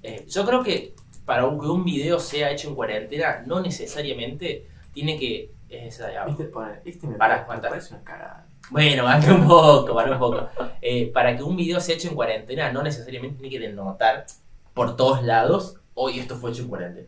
eh, 0.04 0.26
yo 0.28 0.46
creo 0.46 0.62
que 0.62 0.94
para 1.26 1.46
un- 1.46 1.60
que 1.60 1.66
un 1.68 1.84
video 1.84 2.20
sea 2.20 2.52
hecho 2.52 2.70
en 2.70 2.76
cuarentena, 2.76 3.44
no 3.46 3.62
necesariamente 3.62 4.68
tiene 4.94 5.18
que. 5.20 5.52
Es 5.70 5.96
esa 5.96 6.08
de 6.08 6.18
abajo. 6.18 6.30
¿Viste? 6.38 6.46
Poner, 6.54 6.82
este 6.86 7.08
me, 7.08 7.16
Para, 7.16 7.34
parece- 7.34 7.40
me 7.40 7.44
aguanta. 7.44 7.70
parece 7.70 7.94
una 7.96 8.04
cagada. 8.04 8.48
Bueno, 8.70 9.04
para 9.04 9.34
un 9.34 9.48
poco, 9.48 9.94
para 9.96 10.12
un 10.12 10.20
poco. 10.20 10.50
Eh, 10.82 11.12
para 11.14 11.36
que 11.36 11.44
un 11.44 11.56
video 11.56 11.80
sea 11.80 11.96
hecho 11.96 12.08
en 12.10 12.16
cuarentena, 12.16 12.72
no 12.72 12.82
necesariamente 12.84 13.40
tiene 13.40 13.50
que 13.56 13.60
denotar 13.68 14.26
por 14.74 14.96
todos 14.96 15.24
lados, 15.24 15.78
hoy 15.94 16.20
esto 16.20 16.36
fue 16.36 16.52
hecho 16.52 16.64
en 16.64 16.70
cuarentena. 16.70 17.08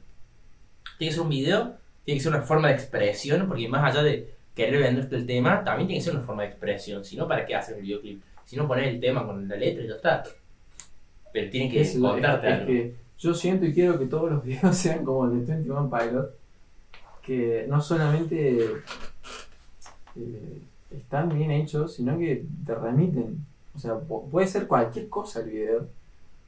Tiene 0.97 1.09
que 1.09 1.13
ser 1.15 1.21
un 1.21 1.29
video, 1.29 1.75
tiene 2.03 2.17
que 2.19 2.23
ser 2.23 2.33
una 2.33 2.41
forma 2.43 2.67
de 2.69 2.73
expresión, 2.75 3.47
porque 3.47 3.67
más 3.67 3.83
allá 3.91 4.03
de 4.03 4.33
querer 4.55 4.81
venderte 4.81 5.15
el 5.15 5.25
tema, 5.27 5.63
también 5.63 5.87
tiene 5.87 5.99
que 5.99 6.05
ser 6.05 6.15
una 6.15 6.23
forma 6.25 6.43
de 6.43 6.49
expresión. 6.49 7.03
Si 7.05 7.15
no, 7.15 7.27
¿para 7.27 7.45
qué 7.45 7.55
hacer 7.55 7.75
el 7.77 7.83
videoclip? 7.83 8.21
Si 8.45 8.55
no, 8.55 8.67
poner 8.67 8.85
el 8.85 8.99
tema 8.99 9.25
con 9.25 9.47
la 9.47 9.55
letra 9.55 9.83
y 9.83 9.87
ya 9.87 9.95
está. 9.95 10.23
Pero 11.33 11.49
tiene 11.51 11.69
que 11.69 11.81
Es, 11.81 11.93
es- 11.95 12.01
contarte 12.01 12.47
es 12.47 12.53
algo. 12.53 12.65
que 12.67 12.95
yo 13.19 13.33
siento 13.33 13.65
y 13.65 13.73
quiero 13.73 13.97
que 13.99 14.05
todos 14.05 14.31
los 14.31 14.43
videos 14.45 14.75
sean 14.77 15.03
como 15.05 15.25
el 15.25 15.45
de 15.45 15.53
21 15.55 15.89
Pilot, 15.89 16.29
que 17.21 17.65
no 17.67 17.81
solamente 17.81 18.59
eh, 20.15 20.61
están 20.95 21.29
bien 21.29 21.51
hechos, 21.51 21.95
sino 21.95 22.17
que 22.17 22.45
te 22.65 22.75
remiten. 22.75 23.37
O 23.75 23.79
sea, 23.79 23.95
pu- 23.95 24.29
puede 24.29 24.47
ser 24.47 24.67
cualquier 24.67 25.07
cosa 25.09 25.41
el 25.41 25.49
video, 25.49 25.87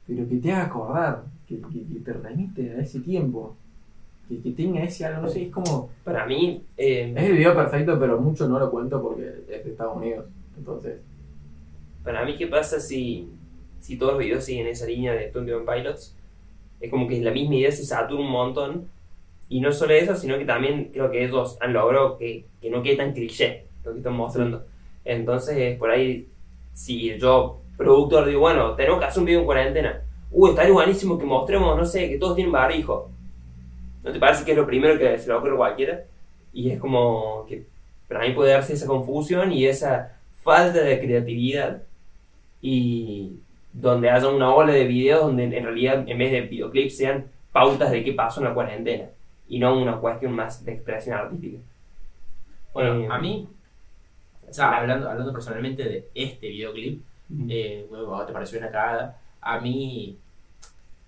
pero 0.06 0.28
que 0.28 0.36
te 0.36 0.52
haga 0.52 0.64
acordar, 0.66 1.24
que, 1.46 1.56
que- 1.60 1.86
que 1.86 2.00
te 2.04 2.12
remite 2.12 2.72
a 2.72 2.80
ese 2.80 3.00
tiempo, 3.00 3.54
que, 4.28 4.40
que 4.40 4.50
tenga 4.52 4.82
ese 4.82 5.04
algo, 5.06 5.22
no 5.22 5.28
sé, 5.28 5.44
es 5.44 5.52
como... 5.52 5.90
Para 6.04 6.26
mí, 6.26 6.64
eh, 6.76 7.12
Es 7.16 7.24
el 7.24 7.36
video 7.36 7.54
perfecto, 7.54 7.98
pero 7.98 8.20
mucho 8.20 8.48
no 8.48 8.58
lo 8.58 8.70
cuento 8.70 9.00
porque 9.02 9.44
es 9.48 9.64
de 9.64 9.70
Estados 9.70 9.96
Unidos. 9.96 10.26
Entonces, 10.56 11.00
para 12.02 12.24
mí, 12.24 12.36
¿qué 12.36 12.46
pasa 12.46 12.80
si, 12.80 13.28
si 13.80 13.96
todos 13.96 14.12
los 14.14 14.20
videos 14.22 14.44
siguen 14.44 14.66
esa 14.68 14.86
línea 14.86 15.12
de 15.12 15.30
21 15.32 15.64
Pilots? 15.64 16.16
Es 16.80 16.90
como 16.90 17.06
que 17.06 17.20
la 17.20 17.30
misma 17.30 17.56
idea 17.56 17.72
se 17.72 17.84
satura 17.84 18.20
un 18.20 18.30
montón. 18.30 18.88
Y 19.48 19.60
no 19.60 19.72
solo 19.72 19.94
eso, 19.94 20.14
sino 20.14 20.38
que 20.38 20.44
también 20.44 20.90
creo 20.92 21.10
que 21.10 21.24
ellos 21.24 21.58
han 21.60 21.72
logrado 21.72 22.16
que, 22.16 22.44
que 22.60 22.70
no 22.70 22.82
quede 22.82 22.96
tan 22.96 23.12
cliché 23.12 23.66
lo 23.84 23.92
que 23.92 23.98
están 23.98 24.14
mostrando. 24.14 24.64
Entonces, 25.04 25.76
por 25.76 25.90
ahí, 25.90 26.28
si 26.72 27.18
yo, 27.18 27.60
productor, 27.76 28.26
digo, 28.26 28.40
bueno, 28.40 28.74
tenemos 28.74 29.00
que 29.00 29.06
hacer 29.06 29.20
un 29.20 29.26
video 29.26 29.40
en 29.40 29.46
cuarentena. 29.46 30.02
Uy, 30.30 30.50
estaría 30.50 30.72
buenísimo 30.72 31.18
que 31.18 31.24
mostremos, 31.24 31.76
no 31.76 31.84
sé, 31.84 32.08
que 32.08 32.18
todos 32.18 32.36
tienen 32.36 32.52
barbijo. 32.52 33.10
¿No 34.02 34.12
te 34.12 34.18
parece 34.18 34.44
que 34.44 34.52
es 34.52 34.56
lo 34.56 34.66
primero 34.66 34.98
que 34.98 35.18
se 35.18 35.28
le 35.28 35.34
ocurre 35.34 35.54
a 35.54 35.56
cualquiera? 35.56 36.04
Y 36.52 36.70
es 36.70 36.78
como 36.78 37.44
que 37.48 37.66
para 38.08 38.26
mí 38.26 38.32
puede 38.32 38.52
darse 38.52 38.72
esa 38.72 38.86
confusión 38.86 39.52
y 39.52 39.66
esa 39.66 40.18
falta 40.42 40.80
de 40.80 41.00
creatividad 41.00 41.82
y 42.62 43.36
donde 43.72 44.10
haya 44.10 44.28
una 44.28 44.52
ola 44.54 44.72
de 44.72 44.84
videos 44.84 45.22
donde 45.22 45.44
en 45.44 45.64
realidad 45.64 46.04
en 46.08 46.18
vez 46.18 46.32
de 46.32 46.42
videoclips 46.42 46.96
sean 46.96 47.26
pautas 47.52 47.90
de 47.90 48.02
qué 48.04 48.12
pasó 48.12 48.40
en 48.40 48.48
la 48.48 48.54
cuarentena 48.54 49.06
y 49.48 49.58
no 49.58 49.76
una 49.78 49.96
cuestión 49.98 50.32
más 50.32 50.64
de 50.64 50.72
expresión 50.72 51.18
artística. 51.18 51.58
Bueno, 52.72 52.94
Eh, 53.00 53.08
a 53.10 53.18
mí, 53.18 53.48
O 54.48 54.52
sea, 54.52 54.76
hablando, 54.78 55.08
hablando 55.08 55.32
personalmente 55.32 55.84
de 55.84 56.08
este 56.14 56.48
videoclip, 56.48 57.00
eh, 57.48 57.86
bueno, 57.88 58.24
te 58.26 58.32
pareció 58.32 58.58
una 58.58 58.70
cagada. 58.70 59.18
A 59.40 59.60
mí 59.60 60.16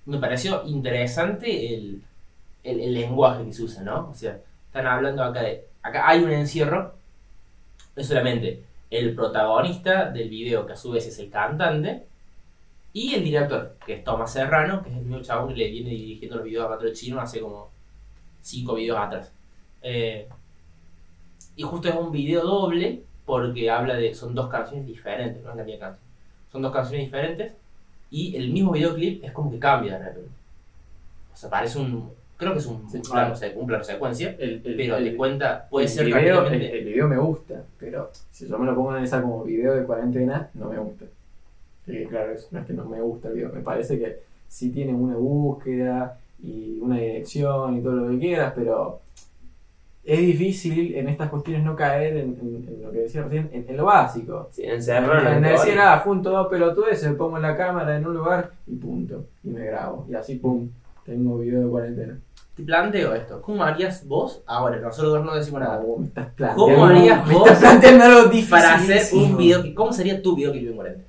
me 0.07 0.18
pareció 0.18 0.62
interesante 0.66 1.75
el, 1.75 2.03
el, 2.64 2.81
el 2.81 2.94
lenguaje 2.94 3.44
que 3.44 3.53
se 3.53 3.62
usa, 3.64 3.83
¿no? 3.83 4.11
O 4.11 4.14
sea, 4.14 4.38
están 4.66 4.87
hablando 4.87 5.22
acá 5.25 5.42
de. 5.42 5.64
Acá 5.83 6.09
hay 6.09 6.22
un 6.22 6.31
encierro, 6.31 6.94
no 7.96 8.03
solamente 8.05 8.62
el 8.90 9.14
protagonista 9.14 10.11
del 10.11 10.29
video, 10.29 10.66
que 10.66 10.75
a 10.75 10.77
su 10.77 10.92
vez 10.92 11.07
es 11.07 11.18
el 11.18 11.31
cantante, 11.31 12.05
y 12.92 13.14
el 13.14 13.24
director, 13.24 13.76
que 13.87 13.94
es 13.94 14.05
Tomás 14.05 14.33
Serrano, 14.33 14.83
que 14.83 14.90
es 14.90 14.96
el 14.96 15.02
mismo 15.05 15.22
chabón 15.22 15.48
que 15.48 15.55
le 15.57 15.70
viene 15.70 15.90
dirigiendo 15.90 16.37
los 16.37 16.44
videos 16.44 16.66
a 16.66 16.68
Patrón 16.70 16.92
Chino 16.92 17.20
hace 17.20 17.40
como 17.40 17.70
cinco 18.42 18.74
videos 18.74 18.98
atrás. 18.98 19.33
Eh, 19.83 20.28
y 21.57 21.62
justo 21.62 21.88
es 21.88 21.94
un 21.94 22.11
video 22.12 22.42
doble 22.42 23.02
porque 23.24 23.70
habla 23.70 23.94
de. 23.94 24.14
Son 24.14 24.35
dos 24.35 24.48
canciones 24.48 24.87
diferentes, 24.87 25.42
no 25.42 25.50
es 25.50 25.57
la 25.57 25.64
misma 25.64 25.81
canción. 25.87 26.02
Son 26.50 26.62
dos 26.62 26.72
canciones 26.72 27.07
diferentes 27.07 27.52
y 28.11 28.37
el 28.37 28.50
mismo 28.50 28.72
videoclip 28.72 29.24
es 29.24 29.33
como 29.33 29.50
que 29.50 29.59
cambia 29.59 29.98
de 29.98 30.05
repente. 30.05 30.31
O 31.33 31.37
sea, 31.37 31.50
parece 31.50 31.78
un. 31.78 32.11
Creo 32.37 32.52
que 32.55 32.59
es 32.59 32.66
un, 32.66 32.90
Sí, 32.90 32.96
un 32.96 33.02
plano, 33.05 33.35
claro. 33.35 33.35
sec- 33.37 33.57
un 33.57 33.66
plano 33.66 33.85
secuencia, 33.85 34.35
El, 34.38 34.61
el- 34.64 34.76
pero 34.76 34.96
el- 34.96 35.05
te 35.05 35.16
cuenta. 35.16 35.66
Puede 35.70 35.87
el 35.87 35.92
ser 35.92 36.07
video, 36.07 36.46
el, 36.46 36.85
video 36.85 37.07
me 37.09 37.16
gusta, 37.18 37.62
pero 37.78 38.11
si 38.33 38.48
yo 38.48 38.59
me 38.59 38.66
lo 38.66 38.74
pongo 38.74 38.90
a 38.90 38.92
analizar 38.94 39.22
como 39.22 39.44
video 39.44 39.74
de 39.74 39.85
cuarentena, 39.85 40.50
no 40.55 40.68
me 40.68 40.78
gusta. 40.78 41.05
Sí, 41.87 42.07
claro, 42.09 42.33
no 42.51 42.61
es 42.61 42.66
que 42.66 42.73
no 42.73 42.85
me 42.85 43.01
gusta 43.01 43.29
el 43.29 43.35
video, 43.35 43.51
me 43.53 43.61
parece 43.61 43.99
que 43.99 44.21
sí 44.49 44.71
tiene 44.71 44.92
una 44.95 45.16
búsqueda 45.16 46.18
y 46.42 46.79
una 46.81 46.97
dirección 46.99 47.77
y 47.79 47.81
todo 47.83 47.92
lo 47.95 48.11
que 48.11 48.18
quieras, 48.18 48.53
pero 48.55 49.01
es 50.05 50.18
difícil 50.18 50.95
en 50.97 51.09
estas 51.09 51.31
cuestiones 51.31 51.62
no 51.64 51.77
caer 51.77 52.16
en, 52.16 52.29
en- 52.40 52.64
en 52.68 52.83
lo 52.83 52.90
que 52.90 52.99
decía 52.99 53.23
recién, 53.23 53.49
en, 53.53 53.66
en 53.68 53.77
lo 53.77 53.85
básico. 53.85 54.49
Sí, 54.51 54.62
encerraron 54.64 55.27
En 55.37 55.42
decir, 55.42 55.79
ah, 55.79 56.01
junto 56.05 56.31
dos 56.31 56.49
pelotudes, 56.49 57.05
pongo 57.16 57.38
la 57.38 57.57
cámara 57.57 57.97
en 57.97 58.07
un 58.07 58.14
lugar 58.14 58.51
y 58.66 58.75
punto, 58.75 59.25
y 59.45 59.49
me 59.51 59.64
grabo. 59.64 60.05
Y 60.11 60.14
así, 60.14 60.37
pum, 60.37 60.68
tengo 61.05 61.38
video 61.38 61.64
de 61.64 61.71
cuarentena. 61.71 62.18
Te 62.57 62.64
planteo 62.64 63.14
esto. 63.14 63.40
¿Cómo 63.40 63.62
harías 63.64 64.07
vos? 64.07 64.42
Ahora, 64.47 64.77
nosotros 64.79 65.25
no 65.25 65.35
decimos 65.35 65.61
nada. 65.61 65.83
No, 65.83 65.97
me 65.97 66.07
estás 66.07 66.29
planteando, 66.35 66.75
¿Cómo 66.75 66.87
harías 66.87 67.27
me 67.27 67.33
vos 67.35 67.47
estás 67.51 67.61
planteando 67.62 68.05
algo 68.05 68.25
difícil. 68.25 68.51
Para 68.51 68.75
hacer 68.75 69.03
un 69.14 69.37
video. 69.37 69.62
¿Cómo 69.75 69.92
sería 69.92 70.21
tu 70.21 70.37
video 70.37 70.53
que 70.53 70.59
en 70.59 70.75
cuarentena? 70.75 71.09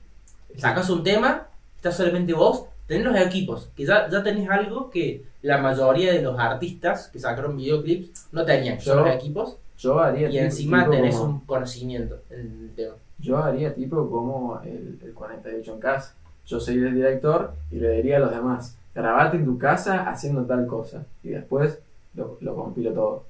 Sacas 0.57 0.89
un 0.89 1.03
tema, 1.03 1.47
estás 1.75 1.97
solamente 1.97 2.33
vos, 2.33 2.65
tenés 2.87 3.05
los 3.05 3.15
equipos, 3.17 3.69
que 3.75 3.85
ya, 3.85 4.09
ya 4.09 4.23
tenés 4.23 4.49
algo 4.49 4.89
que 4.89 5.23
la 5.41 5.57
mayoría 5.57 6.13
de 6.13 6.21
los 6.21 6.37
artistas 6.39 7.07
que 7.11 7.19
sacaron 7.19 7.57
videoclips 7.57 8.27
no 8.31 8.45
tenían, 8.45 8.77
que 8.77 8.83
son 8.83 8.99
Yo- 8.99 9.05
los 9.05 9.15
equipos, 9.15 9.57
Yo 9.77 9.99
haría 9.99 10.29
y 10.29 10.37
encima 10.37 10.89
tenés 10.89 11.15
como- 11.15 11.29
un 11.33 11.39
conocimiento 11.41 12.19
en 12.29 12.39
el 12.69 12.71
tema. 12.75 12.95
Yo 13.19 13.37
haría 13.37 13.73
tipo 13.73 14.09
como 14.09 14.59
el, 14.63 14.99
el 15.03 15.13
48 15.13 15.73
en 15.73 15.79
casa. 15.79 16.15
Yo 16.45 16.59
soy 16.59 16.75
el 16.75 16.93
director 16.93 17.53
y 17.71 17.75
le 17.77 17.89
diría 17.91 18.17
a 18.17 18.19
los 18.19 18.31
demás, 18.31 18.77
grabate 18.93 19.37
en 19.37 19.45
tu 19.45 19.57
casa 19.57 20.09
haciendo 20.09 20.43
tal 20.45 20.67
cosa. 20.67 21.03
Y 21.23 21.29
después 21.29 21.79
lo, 22.15 22.37
lo 22.41 22.55
compilo 22.55 22.91
todo. 22.91 23.23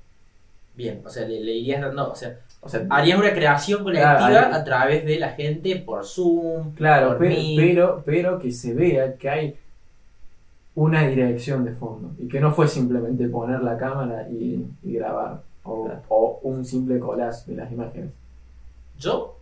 Bien, 0.76 1.02
o 1.06 1.10
sea, 1.10 1.28
le, 1.28 1.40
le 1.42 1.54
irías 1.54 1.82
dando, 1.82 2.12
o 2.12 2.16
sea, 2.16 2.40
O 2.66 2.70
sea, 2.70 2.86
harías 2.90 3.20
una 3.20 3.34
creación 3.34 3.84
colectiva 3.84 4.28
Claro, 4.30 4.56
a 4.56 4.64
través 4.64 5.06
de 5.06 5.20
la 5.20 5.32
gente 5.32 5.76
por 5.78 6.06
Zoom, 6.06 6.74
claro, 6.76 7.10
por 7.10 7.18
pero, 7.20 7.36
mí. 7.36 7.56
pero, 7.58 8.04
pero 8.06 8.40
que 8.40 8.52
se 8.52 8.74
vea 8.74 9.16
que 9.18 9.30
hay 9.30 9.60
una 10.76 11.06
dirección 11.06 11.66
de 11.66 11.74
fondo. 11.74 12.12
Y 12.18 12.28
que 12.28 12.40
no 12.40 12.52
fue 12.54 12.68
simplemente 12.68 13.28
poner 13.28 13.62
la 13.62 13.78
cámara 13.78 14.28
y, 14.30 14.66
y 14.82 14.94
grabar. 14.94 15.42
O, 15.64 15.86
Claro. 15.86 16.02
o 16.10 16.40
un 16.44 16.66
simple 16.66 17.00
collage 17.00 17.52
de 17.52 17.56
las 17.56 17.72
imágenes. 17.72 18.12
Yo, 18.98 19.38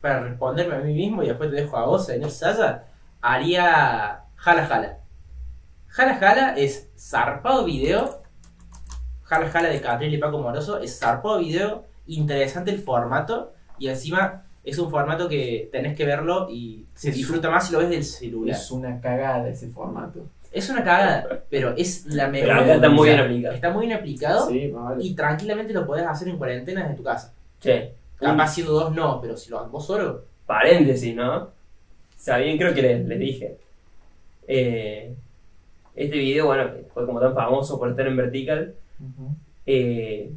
para 0.00 0.20
responderme 0.24 0.74
a 0.74 0.78
mí 0.80 0.92
mismo 0.92 1.22
y 1.22 1.28
después 1.28 1.50
te 1.50 1.56
dejo 1.56 1.76
a 1.76 1.86
vos, 1.86 2.04
señor 2.06 2.30
Saya, 2.30 2.84
haría 3.20 4.24
Jala 4.36 4.66
Jala. 4.66 4.98
Jala 5.88 6.14
Jala 6.16 6.54
es 6.56 6.88
zarpado 6.98 7.64
video. 7.64 8.22
Jala 9.22 9.48
Jala 9.48 9.68
de 9.70 9.80
Catril 9.80 10.14
y 10.14 10.18
Paco 10.18 10.38
Moroso 10.38 10.78
es 10.78 10.98
zarpado 10.98 11.38
video, 11.38 11.84
interesante 12.06 12.70
el 12.70 12.78
formato 12.78 13.52
y 13.78 13.88
encima 13.88 14.44
es 14.62 14.78
un 14.78 14.90
formato 14.90 15.28
que 15.28 15.68
tenés 15.70 15.96
que 15.96 16.04
verlo 16.06 16.48
y 16.50 16.86
se 16.94 17.10
disfruta 17.10 17.50
más 17.50 17.66
si 17.66 17.72
lo 17.72 17.80
ves 17.80 17.90
del 17.90 18.04
celular. 18.04 18.56
Es 18.56 18.70
una 18.70 19.00
cagada 19.00 19.48
ese 19.48 19.68
formato. 19.68 20.26
Es 20.52 20.70
una 20.70 20.84
cagada, 20.84 21.42
pero 21.50 21.74
es 21.76 22.06
la 22.06 22.28
mejor. 22.28 22.48
Pero 22.48 22.60
acá 22.60 22.74
está 22.76 22.88
muy 22.88 23.08
bien 23.08 23.20
aplicado. 23.20 23.54
Está 23.54 23.70
muy 23.70 23.86
bien 23.86 23.98
aplicado 23.98 24.48
Sí, 24.48 24.68
vale. 24.68 25.04
y 25.04 25.14
tranquilamente 25.14 25.72
lo 25.72 25.84
podés 25.86 26.06
hacer 26.06 26.28
en 26.28 26.38
cuarentena 26.38 26.82
desde 26.82 26.96
tu 26.96 27.02
casa. 27.02 27.34
Che, 27.60 27.92
Capaz 28.16 28.54
siendo 28.54 28.72
dos 28.72 28.94
no, 28.94 29.20
pero 29.20 29.36
si 29.36 29.50
lo 29.50 29.66
vos 29.68 29.84
solo, 29.86 30.24
paréntesis, 30.46 31.14
¿no? 31.14 31.48
Sabían, 32.16 32.56
creo 32.56 32.72
que 32.72 32.80
les, 32.82 33.04
les 33.06 33.18
dije. 33.18 33.56
Eh, 34.46 35.14
este 35.96 36.16
video, 36.18 36.46
bueno, 36.46 36.72
que 36.72 36.84
fue 36.94 37.04
como 37.04 37.20
tan 37.20 37.34
famoso 37.34 37.78
por 37.78 37.90
estar 37.90 38.06
en 38.06 38.16
vertical, 38.16 38.74
eh, 39.66 40.30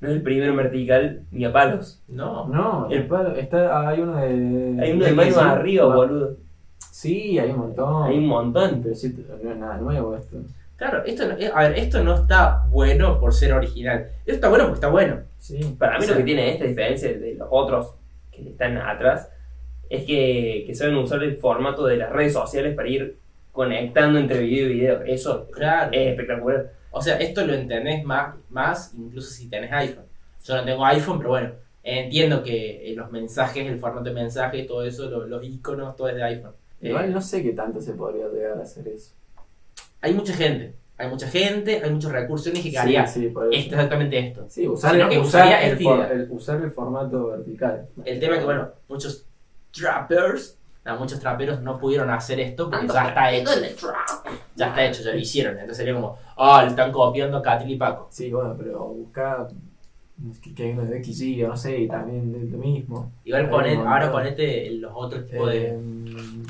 no 0.00 0.08
es 0.08 0.14
el 0.14 0.22
primero 0.22 0.50
en 0.52 0.56
vertical 0.56 1.22
ni 1.30 1.44
a 1.44 1.52
palos. 1.52 2.00
no. 2.08 2.46
No, 2.48 2.88
El- 2.90 3.06
palo- 3.06 3.34
está, 3.36 3.88
hay 3.88 4.00
uno 4.00 4.16
de. 4.16 4.82
Hay 4.82 4.92
uno 4.92 5.04
de 5.04 5.12
más 5.12 5.36
arriba, 5.36 5.86
boludo. 5.94 6.36
Sí, 6.90 7.38
hay 7.38 7.50
un 7.50 7.58
montón. 7.58 8.04
Hay 8.04 8.18
un 8.18 8.26
montón. 8.26 8.80
Pero 8.82 8.94
sí, 8.94 9.14
no 9.42 9.50
es 9.50 9.56
nada 9.56 9.76
nuevo 9.78 10.16
esto. 10.16 10.36
Claro, 10.76 11.02
esto 11.04 11.26
no, 11.26 11.34
eh, 11.36 11.50
a 11.52 11.68
ver, 11.68 11.78
esto 11.78 12.04
no 12.04 12.14
está 12.14 12.64
bueno 12.70 13.18
por 13.18 13.32
ser 13.34 13.52
original. 13.52 14.06
Esto 14.20 14.32
está 14.32 14.48
bueno 14.48 14.64
porque 14.64 14.76
está 14.76 14.88
bueno. 14.88 15.16
Sí. 15.38 15.76
Para 15.78 15.98
mí 15.98 16.04
Sí. 16.04 16.10
lo 16.10 16.16
que 16.16 16.22
tiene 16.22 16.52
esta 16.52 16.64
diferencia 16.64 17.08
de 17.12 17.34
los 17.34 17.48
otros 17.50 17.94
que 18.30 18.50
están 18.50 18.76
atrás 18.78 19.28
es 19.90 20.04
que, 20.04 20.62
que 20.66 20.74
saben 20.76 20.94
usar 20.96 21.22
el 21.24 21.36
formato 21.38 21.84
de 21.86 21.96
las 21.96 22.10
redes 22.12 22.32
sociales 22.34 22.74
para 22.76 22.88
ir 22.88 23.16
conectando 23.52 24.18
entre 24.20 24.38
video 24.40 24.66
y 24.66 24.74
video. 24.74 25.02
Eso 25.02 25.48
Claro. 25.50 25.90
es 25.92 26.08
espectacular. 26.10 26.66
O 26.90 27.02
sea, 27.02 27.16
esto 27.18 27.44
lo 27.46 27.54
entendés 27.54 28.04
más, 28.04 28.34
más 28.50 28.94
incluso 28.96 29.30
si 29.30 29.48
tenés 29.48 29.72
iPhone. 29.72 30.06
Yo 30.44 30.56
no 30.56 30.64
tengo 30.64 30.84
iPhone, 30.86 31.18
pero 31.18 31.30
bueno, 31.30 31.50
entiendo 31.82 32.42
que 32.42 32.90
eh, 32.90 32.94
los 32.94 33.10
mensajes, 33.10 33.66
el 33.66 33.78
formato 33.78 34.04
de 34.04 34.12
mensajes, 34.14 34.66
todo 34.66 34.84
eso, 34.84 35.08
lo- 35.10 35.26
los 35.26 35.44
iconos, 35.44 35.94
todo 35.96 36.08
es 36.08 36.14
de 36.16 36.22
iPhone. 36.22 36.52
Eh, 36.80 36.88
Igual 36.88 37.12
no 37.12 37.20
sé 37.20 37.42
qué 37.42 37.52
tanto 37.52 37.80
se 37.80 37.92
podría 37.92 38.28
llegar 38.28 38.58
a 38.58 38.62
hacer 38.62 38.88
eso. 38.88 39.12
hay 40.00 40.14
mucha 40.14 40.32
gente, 40.32 40.74
hay 40.96 41.08
mucha 41.08 41.28
gente, 41.28 41.80
hay 41.82 41.90
muchos 41.90 42.12
recursos. 42.12 42.46
Yo 42.46 42.52
que 42.62 42.78
haría 42.78 43.06
Sí, 43.06 43.20
sí, 43.28 43.34
exactamente 43.52 44.18
esto. 44.18 44.46
Sí, 44.48 44.66
usar, 44.68 44.92
que 45.08 45.16
el 45.66 45.76
idea. 45.98 46.08
el- 46.12 46.28
usar 46.30 46.60
el 46.62 46.70
formato 46.70 47.26
vertical. 47.28 47.86
El 48.04 48.20
tema 48.20 48.34
es 48.34 48.38
que, 48.40 48.44
bueno, 48.46 48.68
muchos 48.88 49.26
trappers, 49.72 50.56
no, 50.84 50.96
muchos 50.98 51.20
traperos 51.20 51.60
no 51.60 51.78
pudieron 51.78 52.08
hacer 52.10 52.40
esto 52.40 52.70
porque 52.70 52.86
ya 52.88 53.08
está 53.08 53.32
hecho. 53.32 53.50
Ya 54.56 54.68
está 54.68 54.84
hecho, 54.84 55.02
ya 55.02 55.12
lo 55.12 55.18
hicieron. 55.18 55.52
Entonces 55.54 55.78
sería 55.78 55.94
como, 55.94 56.16
ah, 56.36 56.62
le 56.62 56.70
están 56.70 56.92
copiando 56.92 57.38
a 57.38 57.42
Catil 57.42 57.70
y 57.70 57.76
Paco. 57.76 58.08
Sí, 58.10 58.30
bueno, 58.30 58.54
pero 58.56 58.86
buscar 58.88 59.48
que, 60.54 60.62
hay 60.62 60.72
uno 60.72 60.84
de 60.84 61.02
XG 61.02 61.46
no 61.46 61.56
sé, 61.56 61.78
y 61.78 61.88
también 61.88 62.32
de 62.32 62.50
lo 62.50 62.58
mismo. 62.58 63.12
Igual 63.24 63.46
un 63.46 63.86
ahora 63.86 64.10
ponete 64.10 64.70
los 64.72 64.92
otros 64.94 65.26
tipos 65.26 65.48
de. 65.48 65.66
Eh, 65.68 65.80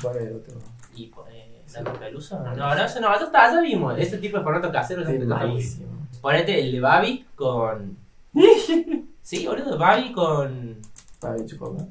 ¿Cuál 0.01 0.17
es 0.17 0.23
el 0.23 0.35
otro? 0.35 0.57
Y 0.95 1.07
pone. 1.07 1.49
¿Santo 1.65 1.93
Pelusa? 1.93 2.39
No, 2.55 2.75
no, 2.75 2.83
eso 2.83 2.99
no, 2.99 3.13
eso 3.13 3.25
está, 3.25 3.53
ya 3.53 3.61
vimos. 3.61 3.95
Ese 3.99 4.17
tipo 4.17 4.39
de 4.39 4.43
formato 4.43 4.71
casero 4.71 5.07
Es 5.07 5.25
malísimo. 5.25 6.07
Ponete 6.19 6.59
el 6.59 6.71
de 6.71 6.79
Babi 6.79 7.25
con. 7.35 7.97
Sí, 9.21 9.45
boludo, 9.45 9.77
Babi 9.77 10.11
con. 10.11 10.77
Para 11.19 11.45
Chupoca. 11.45 11.85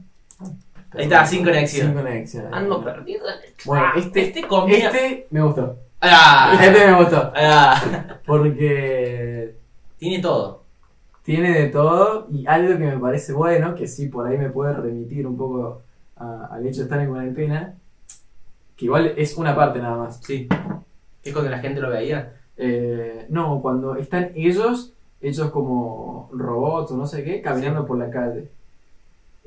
Ahí 0.94 1.04
está, 1.04 1.24
sin 1.26 1.44
conexión. 1.44 1.88
Sin 1.88 1.94
conexión. 1.96 2.54
Ando 2.54 2.82
perdido 2.82 3.26
Bueno, 3.64 3.84
este, 3.96 4.22
Este 4.22 4.42
combina. 4.46 4.86
este 4.88 5.26
me 5.30 5.42
gustó. 5.42 5.76
¡Ah! 6.00 6.58
Este 6.60 6.86
me 6.86 6.94
gustó. 7.02 7.32
¡Ah! 7.36 8.18
Porque 8.24 9.54
Tiene 9.98 10.22
todo. 10.22 10.62
tiene 11.24 11.52
de 11.52 11.66
todo 11.68 12.26
y 12.30 12.46
algo 12.46 12.78
que 12.78 12.84
me 12.86 12.98
parece 12.98 13.32
bueno, 13.34 13.74
que 13.74 13.86
sí 13.86 14.06
por 14.08 14.26
ahí 14.26 14.38
me 14.38 14.48
puede 14.50 14.72
remitir 14.74 15.26
un 15.26 15.36
poco 15.36 15.82
a- 16.16 16.46
al 16.52 16.66
hecho 16.66 16.78
de 16.78 16.84
estar 16.84 17.00
en 17.00 17.10
cuarentena, 17.10 17.74
que 18.76 18.84
igual 18.86 19.12
es 19.16 19.36
una 19.36 19.54
parte 19.54 19.78
nada 19.80 19.96
más. 19.96 20.20
Sí. 20.24 20.48
Es 21.22 21.32
cuando 21.32 21.50
la 21.50 21.58
gente 21.58 21.80
lo 21.80 21.90
veía. 21.90 22.32
Eh, 22.56 23.26
no, 23.28 23.60
cuando 23.60 23.96
están 23.96 24.30
ellos, 24.34 24.94
hechos 25.20 25.50
como 25.50 26.30
robots 26.32 26.92
o 26.92 26.96
no 26.96 27.06
sé 27.06 27.22
qué, 27.24 27.42
caminando 27.42 27.84
por 27.84 27.98
la 27.98 28.08
calle. 28.10 28.48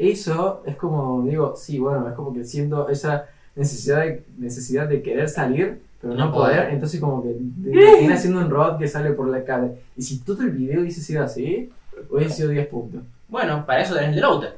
Eso 0.10 0.64
es 0.66 0.76
como, 0.78 1.22
digo, 1.24 1.54
sí, 1.56 1.78
bueno, 1.80 2.08
es 2.10 2.14
como 2.16 2.34
que 2.34 2.44
siento 2.44 2.90
esa 2.90 3.26
necesidad 3.56 4.00
de, 4.00 4.24
necesidad 4.38 4.88
de 4.88 5.02
querer 5.02 5.30
salir, 5.30 5.82
pero 6.02 6.14
no, 6.16 6.26
No 6.26 6.32
poder, 6.34 6.58
poder. 6.58 6.74
entonces 6.74 7.00
como 7.00 7.22
que 7.22 7.30
te 7.30 7.70
imaginas 7.92 8.20
haciendo 8.20 8.40
un 8.40 8.50
robot 8.50 8.80
que 8.80 8.88
sale 8.88 9.12
por 9.12 9.28
la 9.28 9.44
calle. 9.44 9.74
Y 9.96 10.02
si 10.02 10.20
todo 10.20 10.42
el 10.44 10.52
video 10.52 10.82
hubiese 10.82 11.02
sido 11.02 11.24
así, 11.24 11.70
hubiese 12.10 12.36
sido 12.36 12.50
10 12.50 12.68
puntos. 12.68 13.02
Bueno, 13.28 13.64
para 13.66 13.82
eso 13.82 13.94
tenés 13.94 14.10
el 14.10 14.16
de 14.16 14.22
Router. 14.22 14.58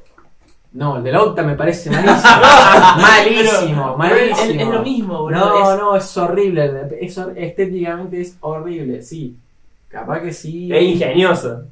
No, 0.72 0.98
el 0.98 1.04
de 1.04 1.12
Lauta 1.12 1.44
me 1.44 1.56
parece 1.56 1.90
malísimo. 1.92 2.32
malísimo, 3.02 3.98
malísimo. 3.98 4.42
Es, 4.54 4.62
es 4.62 4.68
lo 4.68 4.82
mismo, 4.82 5.22
boludo. 5.22 5.40
No, 5.40 5.74
es- 5.74 5.80
no, 5.80 5.96
es 5.96 6.18
horrible. 6.18 6.72
Es 7.00 7.18
estéticamente 7.36 8.22
es 8.22 8.38
horrible, 8.42 9.02
sí. 9.02 9.36
Capaz 9.90 10.22
que 10.22 10.34
sí. 10.34 10.74
Es 10.74 10.82
ingenioso. 10.84 11.64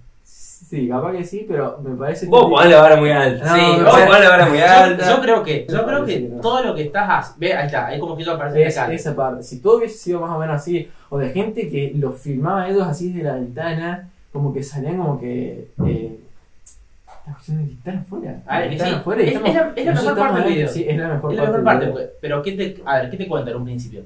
Sí, 0.69 0.88
capaz 0.88 1.12
que 1.12 1.24
sí, 1.26 1.45
pero 1.47 1.80
me 1.84 1.95
parece 1.95 2.26
que. 2.26 2.30
Vos 2.32 2.50
ponés 2.50 2.69
la 2.71 2.82
vara 2.82 2.95
muy 2.95 3.12
alta. 3.12 3.45
No, 3.45 3.56
sí, 3.56 3.82
vos 3.84 3.91
ponés 3.93 4.19
la 4.21 4.30
vara 4.30 4.45
muy 4.47 4.60
alta. 4.60 5.10
yo 5.10 5.21
creo 5.21 5.43
que, 5.43 5.67
yo 5.69 5.86
creo 5.86 6.06
que 6.06 6.19
todo 6.41 6.63
lo 6.63 6.76
que 6.76 6.84
estás 6.84 7.08
haciendo. 7.10 7.39
Ve, 7.39 7.54
ahí 7.54 7.65
está, 7.65 7.88
ahí 7.88 8.00
como 8.00 8.15
que 8.15 8.24
yo 8.24 8.34
aparece 8.34 8.63
Es, 8.65 8.78
esa 8.78 9.15
parte. 9.15 9.43
Si 9.43 9.60
todo 9.62 9.78
hubiese 9.78 9.97
sido 9.97 10.21
más 10.21 10.32
o 10.32 10.39
menos 10.39 10.56
así, 10.56 10.88
o 11.10 11.17
de 11.17 11.30
gente 11.32 11.69
que 11.69 11.91
los 11.95 12.17
filmaba 12.19 12.69
ellos 12.69 12.84
así 12.88 13.12
de 13.12 13.24
la 13.24 13.34
ventana, 13.36 14.10
como 14.32 14.54
que 14.54 14.63
salían 14.63 14.97
como 14.97 15.19
que. 15.19 15.67
Eh, 15.86 16.17
la 17.28 17.34
cuestión 17.34 17.58
de 17.58 17.65
que 17.67 17.74
están 17.74 17.97
afuera. 18.00 18.41
A 18.47 18.60
ver, 18.60 18.69
que 18.69 18.76
están 18.76 18.89
sí. 18.89 18.95
afuera 18.95 19.21
y 19.24 19.28
Es- 19.28 19.34
estamos- 19.36 19.50
es 19.50 19.56
la- 19.86 19.91
es 19.91 20.02
mejor 20.04 20.17
parte 20.17 20.39
del 20.41 20.54
video. 20.54 20.67
Sí, 20.69 20.86
es 20.88 20.97
la 20.97 21.08
mejor 21.10 21.32
Es 21.34 21.38
la 21.38 21.43
parte. 21.43 21.52
mejor 21.52 21.56
del 21.56 21.63
parte, 21.65 21.86
video. 21.86 21.93
pues, 21.93 22.10
pero 22.21 22.41
¿qué 22.41 22.52
te, 22.54 22.82
a 22.86 22.95
ver, 23.00 23.10
¿qué 23.10 23.17
te 23.17 23.28
cuenta 23.28 23.52
en 23.52 23.58
un 23.58 23.65
principio? 23.65 24.04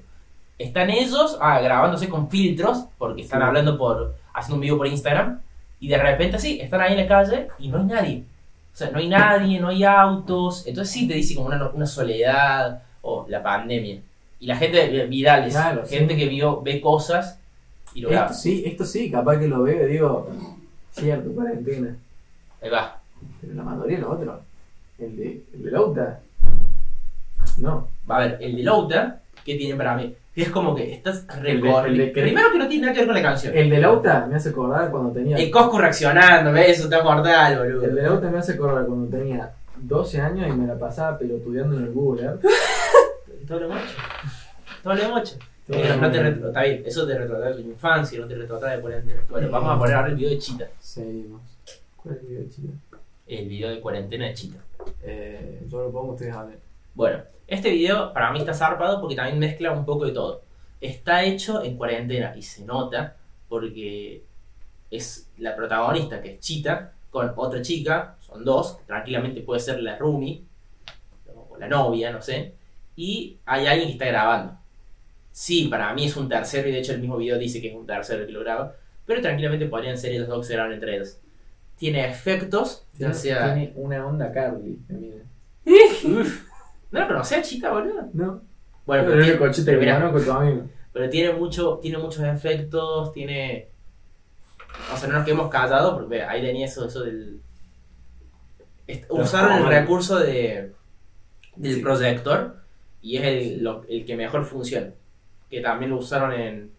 Están 0.58 0.90
ellos 0.90 1.38
ah, 1.42 1.60
grabándose 1.60 2.10
con 2.10 2.30
filtros, 2.30 2.86
porque 2.98 3.22
están 3.22 3.42
Sí. 3.42 3.46
hablando 3.48 3.78
por, 3.78 4.16
haciendo 4.34 4.56
un 4.56 4.62
video 4.62 4.78
por 4.78 4.88
Instagram, 4.88 5.42
y 5.80 5.88
de 5.88 5.98
repente 5.98 6.40
sí, 6.40 6.60
están 6.62 6.82
ahí 6.82 6.94
en 6.94 7.00
la 7.00 7.08
calle 7.08 7.48
y 7.60 7.68
no 7.68 7.78
hay 7.80 7.86
nadie. 7.86 8.24
O 8.74 8.78
sea, 8.78 8.90
no 8.92 8.98
hay 9.00 9.08
nadie, 9.08 9.60
no 9.60 9.70
hay 9.70 9.84
autos, 9.84 10.66
entonces 10.68 10.94
sí 10.94 11.08
te 11.08 11.14
dice 11.14 11.36
como 11.36 11.48
una, 11.48 11.70
una 11.70 11.86
soledad 11.86 12.82
o 13.02 13.26
la 13.30 13.42
pandemia. 13.42 14.00
Y 14.40 14.48
la 14.48 14.58
gente 14.58 15.06
virales, 15.06 15.54
Claro, 15.54 15.86
sí. 15.86 15.96
gente 15.98 16.16
que 16.18 16.28
vio, 16.28 16.62
ve 16.62 16.82
cosas 16.82 17.40
y 17.94 18.02
lo 18.02 18.10
graba. 18.10 18.28
Esto 18.28 18.38
sí, 18.38 18.64
esto 18.66 18.84
sí, 18.86 19.10
capaz 19.10 19.40
que 19.40 19.48
lo 19.48 19.64
veo 19.64 19.88
y 19.88 19.92
digo, 19.94 20.30
cierto, 20.92 21.32
cuarentena. 21.32 21.96
Ahí 22.62 22.70
va. 22.70 23.00
Pero 23.42 23.54
la 23.54 23.64
mayoría 23.64 23.96
de 23.98 24.02
los 24.04 24.12
otros. 24.12 24.40
El 25.00 25.16
de, 25.16 25.44
el 25.54 25.64
de 25.64 25.72
Lauta. 25.72 26.20
No. 27.58 27.88
Va 28.10 28.18
a 28.18 28.20
ver, 28.20 28.38
el 28.42 28.56
de 28.58 28.64
Louta, 28.64 29.22
¿qué 29.46 29.56
tiene 29.56 29.76
para 29.76 29.96
mí? 29.96 30.14
Que 30.34 30.42
es 30.42 30.50
como 30.50 30.76
que 30.76 30.92
estás 30.94 31.26
de- 31.28 31.34
recorriendo. 31.54 32.04
de- 32.04 32.10
Primero 32.12 32.52
que 32.52 32.58
no 32.58 32.68
tiene 32.68 32.82
nada 32.88 32.94
que 32.94 33.00
ver 33.00 33.08
con 33.08 33.16
la 33.16 33.22
canción. 33.22 33.56
El 33.56 33.70
de 33.70 33.80
Lauta 33.80 34.26
me 34.30 34.36
hace 34.36 34.50
acordar 34.50 34.92
cuando 34.92 35.12
tenía. 35.12 35.38
El 35.38 35.50
Cosco 35.50 35.80
reaccionando, 35.80 36.52
¿ves? 36.52 36.70
Eso 36.72 36.84
está 36.86 37.02
mortal, 37.04 37.58
boludo. 37.60 37.86
El 37.86 37.96
de 37.96 38.02
Lauta 38.02 38.30
me 38.30 38.40
hace 38.40 38.54
acordar 38.54 38.86
cuando 38.86 39.08
tenía 39.18 39.54
12 39.78 40.20
años 40.20 40.48
y 40.50 40.52
me 40.52 40.68
la 40.68 40.78
pasaba 40.78 41.18
pelotudeando 41.18 41.78
en 41.78 41.84
el 41.84 41.92
Google 41.94 42.24
Earth. 42.24 42.42
Todo 43.48 43.60
lo 43.62 43.70
mocho. 43.70 43.82
Todo 44.84 44.96
lo 44.96 45.10
mocho. 45.10 45.36
Pero 45.68 45.96
no 45.98 46.12
te 46.12 46.22
retro- 46.22 46.48
está 46.50 46.64
bien, 46.64 46.84
eso 46.86 47.08
te 47.08 47.18
retrata 47.18 47.46
de 47.48 47.54
tu 47.56 47.62
infancia, 47.62 48.20
no 48.20 48.28
te 48.28 48.36
retrata 48.36 48.68
de 48.76 48.82
cuarentena. 48.82 49.22
Bueno, 49.30 49.50
vamos 49.50 49.76
a 49.76 49.80
poner 49.80 49.96
ahora 49.96 50.10
el 50.10 50.16
video 50.16 50.30
de 50.32 50.38
Chita. 50.40 50.68
Seguimos. 50.80 51.42
¿Cuál 51.96 52.16
es 52.16 52.22
el 52.22 52.28
video, 52.28 52.44
chico? 52.50 52.68
El 53.28 53.48
video 53.50 53.70
de 53.70 53.80
cuarentena 53.80 54.26
de 54.28 54.34
Chita. 54.34 54.60
Eh, 55.02 55.64
yo 55.68 55.82
lo 55.84 55.92
pongo, 55.92 56.14
ustedes 56.14 56.34
hablen. 56.36 56.58
Bueno, 56.96 57.24
este 57.46 57.72
video 57.72 58.14
para 58.14 58.32
mí 58.32 58.40
está 58.40 58.54
zarpado 58.54 59.02
porque 59.02 59.16
también 59.16 59.38
mezcla 59.38 59.72
un 59.72 59.86
poco 59.86 60.06
de 60.06 60.14
todo. 60.14 60.42
Está 60.80 61.24
hecho 61.24 61.62
en 61.62 61.76
cuarentena 61.76 62.34
y 62.36 62.42
se 62.42 62.66
nota 62.66 63.18
porque 63.50 64.24
es 64.90 65.30
la 65.38 65.56
protagonista 65.56 66.22
que 66.22 66.34
es 66.34 66.40
Chita 66.40 66.94
con 67.12 67.34
otra 67.36 67.62
chica, 67.62 68.16
son 68.20 68.44
dos, 68.44 68.80
tranquilamente 68.86 69.42
puede 69.42 69.60
ser 69.60 69.82
la 69.82 69.98
roomie 69.98 70.42
o 71.34 71.58
la 71.58 71.68
novia, 71.68 72.12
no 72.12 72.22
sé, 72.22 72.54
y 72.96 73.38
hay 73.46 73.68
alguien 73.68 73.88
que 73.88 73.94
está 73.94 74.06
grabando. 74.06 74.58
Sí, 75.32 75.68
para 75.70 75.94
mí 75.94 76.06
es 76.06 76.16
un 76.18 76.28
tercero 76.28 76.68
y 76.68 76.72
de 76.72 76.80
hecho 76.80 76.94
el 76.94 77.00
mismo 77.00 77.18
video 77.18 77.38
dice 77.38 77.62
que 77.62 77.70
es 77.70 77.76
un 77.76 77.86
tercero 77.86 78.22
el 78.22 78.28
que 78.28 78.34
lo 78.34 78.42
graba, 78.42 78.76
pero 79.06 79.22
tranquilamente 79.22 79.66
podrían 79.66 79.98
ser 79.98 80.12
ellos 80.12 80.28
dos 80.28 80.40
que 80.40 80.48
se 80.48 80.54
graban 80.54 80.74
entre 80.74 80.96
ellos. 80.96 81.18
Tiene 81.78 82.06
efectos, 82.10 82.86
ya 82.94 82.98
Tiene, 82.98 83.14
sea... 83.14 83.54
tiene 83.54 83.74
una 83.76 84.06
onda 84.06 84.32
Carly. 84.32 84.80
Uf. 85.66 86.45
¿No 86.96 87.02
la 87.02 87.08
conocía 87.08 87.42
Chita, 87.42 87.72
boludo? 87.72 88.10
No. 88.14 88.42
Bueno, 88.86 89.04
pero 89.06 89.22
tiene, 89.22 89.38
pero 89.38 89.52
que 89.52 89.78
mirá, 89.78 90.12
con 90.12 90.24
tu 90.24 90.32
amigo. 90.32 90.64
pero 90.94 91.10
tiene 91.10 91.34
mucho, 91.34 91.80
tiene 91.82 91.98
muchos 91.98 92.24
efectos, 92.24 93.12
tiene. 93.14 93.68
O 94.94 94.98
sea, 94.98 95.10
no 95.10 95.16
nos 95.16 95.26
quedemos 95.26 95.50
callados 95.50 95.96
porque 95.96 96.22
ahí 96.24 96.42
tenía 96.42 96.66
eso, 96.68 96.86
eso 96.88 97.04
del. 97.04 97.40
Usaron 99.10 99.58
el 99.64 99.68
recurso 99.68 100.20
de, 100.20 100.72
del 101.56 101.76
Sí. 101.76 101.82
proyector 101.82 102.58
y 103.02 103.18
es 103.18 103.24
el, 103.24 103.64
lo- 103.64 103.84
el 103.90 104.06
que 104.06 104.16
mejor 104.16 104.46
funciona. 104.46 104.92
Que 105.50 105.62
también 105.62 105.92
lo 105.92 105.98
usaron 105.98 106.32
en 106.34 106.72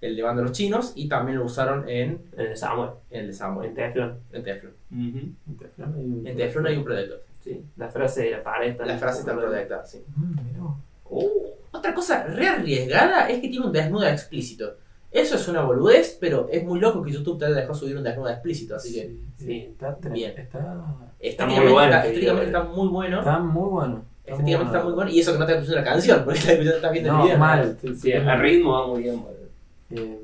el 0.00 0.16
de 0.16 0.22
Bando 0.22 0.42
de 0.42 0.48
los 0.48 0.56
Chinos 0.56 0.92
y 0.94 1.08
también 1.08 1.38
lo 1.38 1.44
usaron 1.44 1.88
en, 1.88 2.22
En 2.36 2.46
el 2.46 2.56
Samuel. 2.56 2.90
en 3.10 3.20
el 3.20 3.26
de 3.26 3.32
En 3.32 3.34
Samuel, 3.38 3.74
Teflon. 3.74 4.18
en 4.32 4.44
Teflon. 4.44 4.72
En 4.92 5.36
hay 5.78 6.04
un- 6.04 6.26
En 6.26 6.36
Teflon 6.36 6.66
hay 6.66 6.76
un 6.76 6.84
proyector. 6.84 7.22
Sí. 7.42 7.64
La 7.76 7.88
frase 7.88 8.24
de 8.24 8.30
la 8.32 8.42
pared 8.42 8.76
La 8.84 8.98
frase 8.98 9.20
está 9.20 9.34
proyectada, 9.36 9.84
sí. 9.84 10.02
Mm, 10.16 10.60
vos. 10.62 10.76
Uh, 11.08 11.28
otra 11.72 11.92
cosa 11.94 12.24
re 12.24 12.46
arriesgada 12.48 13.28
es 13.28 13.40
que 13.40 13.48
tiene 13.48 13.66
un 13.66 13.72
desnudo 13.72 14.06
explícito. 14.06 14.74
Eso 15.10 15.34
es 15.36 15.48
una 15.48 15.62
boludez, 15.62 16.16
pero 16.20 16.48
es 16.52 16.62
muy 16.64 16.78
loco 16.78 17.02
que 17.02 17.10
YouTube 17.10 17.38
te 17.38 17.46
haya 17.46 17.56
dejado 17.56 17.74
subir 17.74 17.96
un 17.96 18.04
desnudo 18.04 18.28
explícito, 18.30 18.76
así 18.76 18.92
que 18.94 19.16
Sí. 19.36 19.58
Está, 19.72 19.96
Bien. 20.10 20.38
está, 20.38 20.94
estéticamente, 21.18 21.60
muy 21.64 21.72
bueno 21.72 21.86
está, 21.86 21.96
este 21.98 22.08
estéticamente 22.08 22.46
está 22.46 22.62
muy 22.62 22.88
bueno. 22.88 23.18
está 23.18 23.38
muy 23.40 23.68
bueno. 23.70 24.04
estéticamente 24.24 24.64
está 24.76 24.84
muy 24.84 24.92
bueno. 24.92 25.10
Y 25.10 25.18
eso 25.20 25.32
que 25.32 25.38
no 25.38 25.46
te 25.46 25.52
escuchando 25.52 25.78
la 25.80 25.84
canción, 25.84 26.24
porque 26.24 26.38
estás 26.38 26.58
estás 26.58 26.92
viendo 26.92 27.10
el 27.10 27.16
No, 27.16 27.24
video. 27.24 27.38
mal. 27.38 27.76
sí, 27.80 27.94
Sí, 27.96 28.12
el 28.12 28.40
ritmo 28.40 28.72
va 28.72 28.86
muy 28.86 29.02
bien, 29.02 29.20
boludo. 29.20 29.48
Eh, 29.90 30.20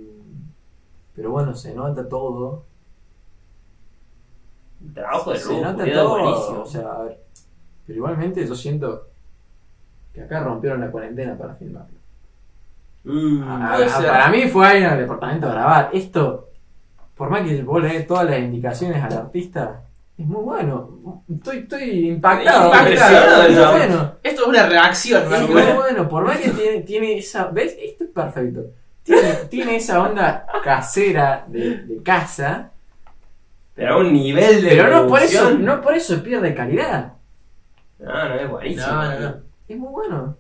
pero 1.16 1.30
bueno, 1.32 1.54
se 1.54 1.74
nota 1.74 2.08
todo. 2.08 2.64
Trabajo 4.94 5.32
de 5.32 5.38
se 5.38 5.60
nota 5.60 5.84
todo. 5.92 6.10
buenísimo. 6.10 6.60
O 6.62 6.66
sea, 6.66 6.88
a 6.92 7.02
ver. 7.02 7.20
Pero 7.86 7.96
igualmente 7.96 8.46
yo 8.46 8.54
siento 8.54 9.08
que 10.12 10.22
acá 10.22 10.40
rompieron 10.40 10.80
la 10.80 10.90
cuarentena 10.90 11.36
para 11.36 11.54
filmarlo. 11.54 11.96
Ser. 13.04 14.08
para 14.08 14.28
mí 14.28 14.48
fue 14.48 14.66
ahí 14.66 14.82
en 14.82 14.90
el 14.90 14.98
departamento 14.98 15.48
a 15.48 15.52
grabar. 15.52 15.90
Esto, 15.92 16.50
por 17.14 17.30
más 17.30 17.42
que 17.42 17.62
vos 17.62 17.80
le 17.82 17.88
des 17.90 18.06
todas 18.06 18.28
las 18.28 18.38
indicaciones 18.40 19.02
al 19.02 19.12
artista, 19.12 19.82
es 20.18 20.26
muy 20.26 20.42
bueno. 20.42 21.22
Estoy, 21.32 21.58
estoy 21.58 22.08
impactado. 22.08 22.70
Bueno. 22.70 24.12
Esto 24.22 24.42
es 24.42 24.48
una 24.48 24.66
reacción, 24.66 25.32
Es 25.32 25.48
muy 25.48 25.62
bueno, 25.74 26.08
por 26.08 26.24
más 26.24 26.38
que 26.38 26.50
tiene, 26.50 26.80
tiene 26.80 27.18
esa. 27.18 27.46
¿Ves? 27.48 27.76
Esto 27.78 28.04
es 28.04 28.10
perfecto. 28.10 28.62
Tiene, 29.02 29.32
tiene 29.48 29.76
esa 29.76 30.02
onda 30.02 30.46
casera 30.64 31.44
de, 31.46 31.76
de 31.76 32.02
casa, 32.02 32.72
Pero 33.76 33.94
a 33.94 33.98
un 33.98 34.12
nivel 34.12 34.62
de. 34.64 34.70
pero 34.70 34.88
no 34.88 35.06
por, 35.06 35.20
eso, 35.22 35.50
no 35.52 35.80
por 35.80 35.94
eso 35.94 36.20
pierde 36.22 36.54
calidad. 36.54 37.12
No, 37.98 38.28
no, 38.28 38.34
es 38.34 38.50
buenísimo. 38.50 38.86
No, 38.86 39.04
no, 39.04 39.20
no. 39.20 39.34
Es 39.68 39.76
muy 39.78 39.88
bueno. 39.90 40.36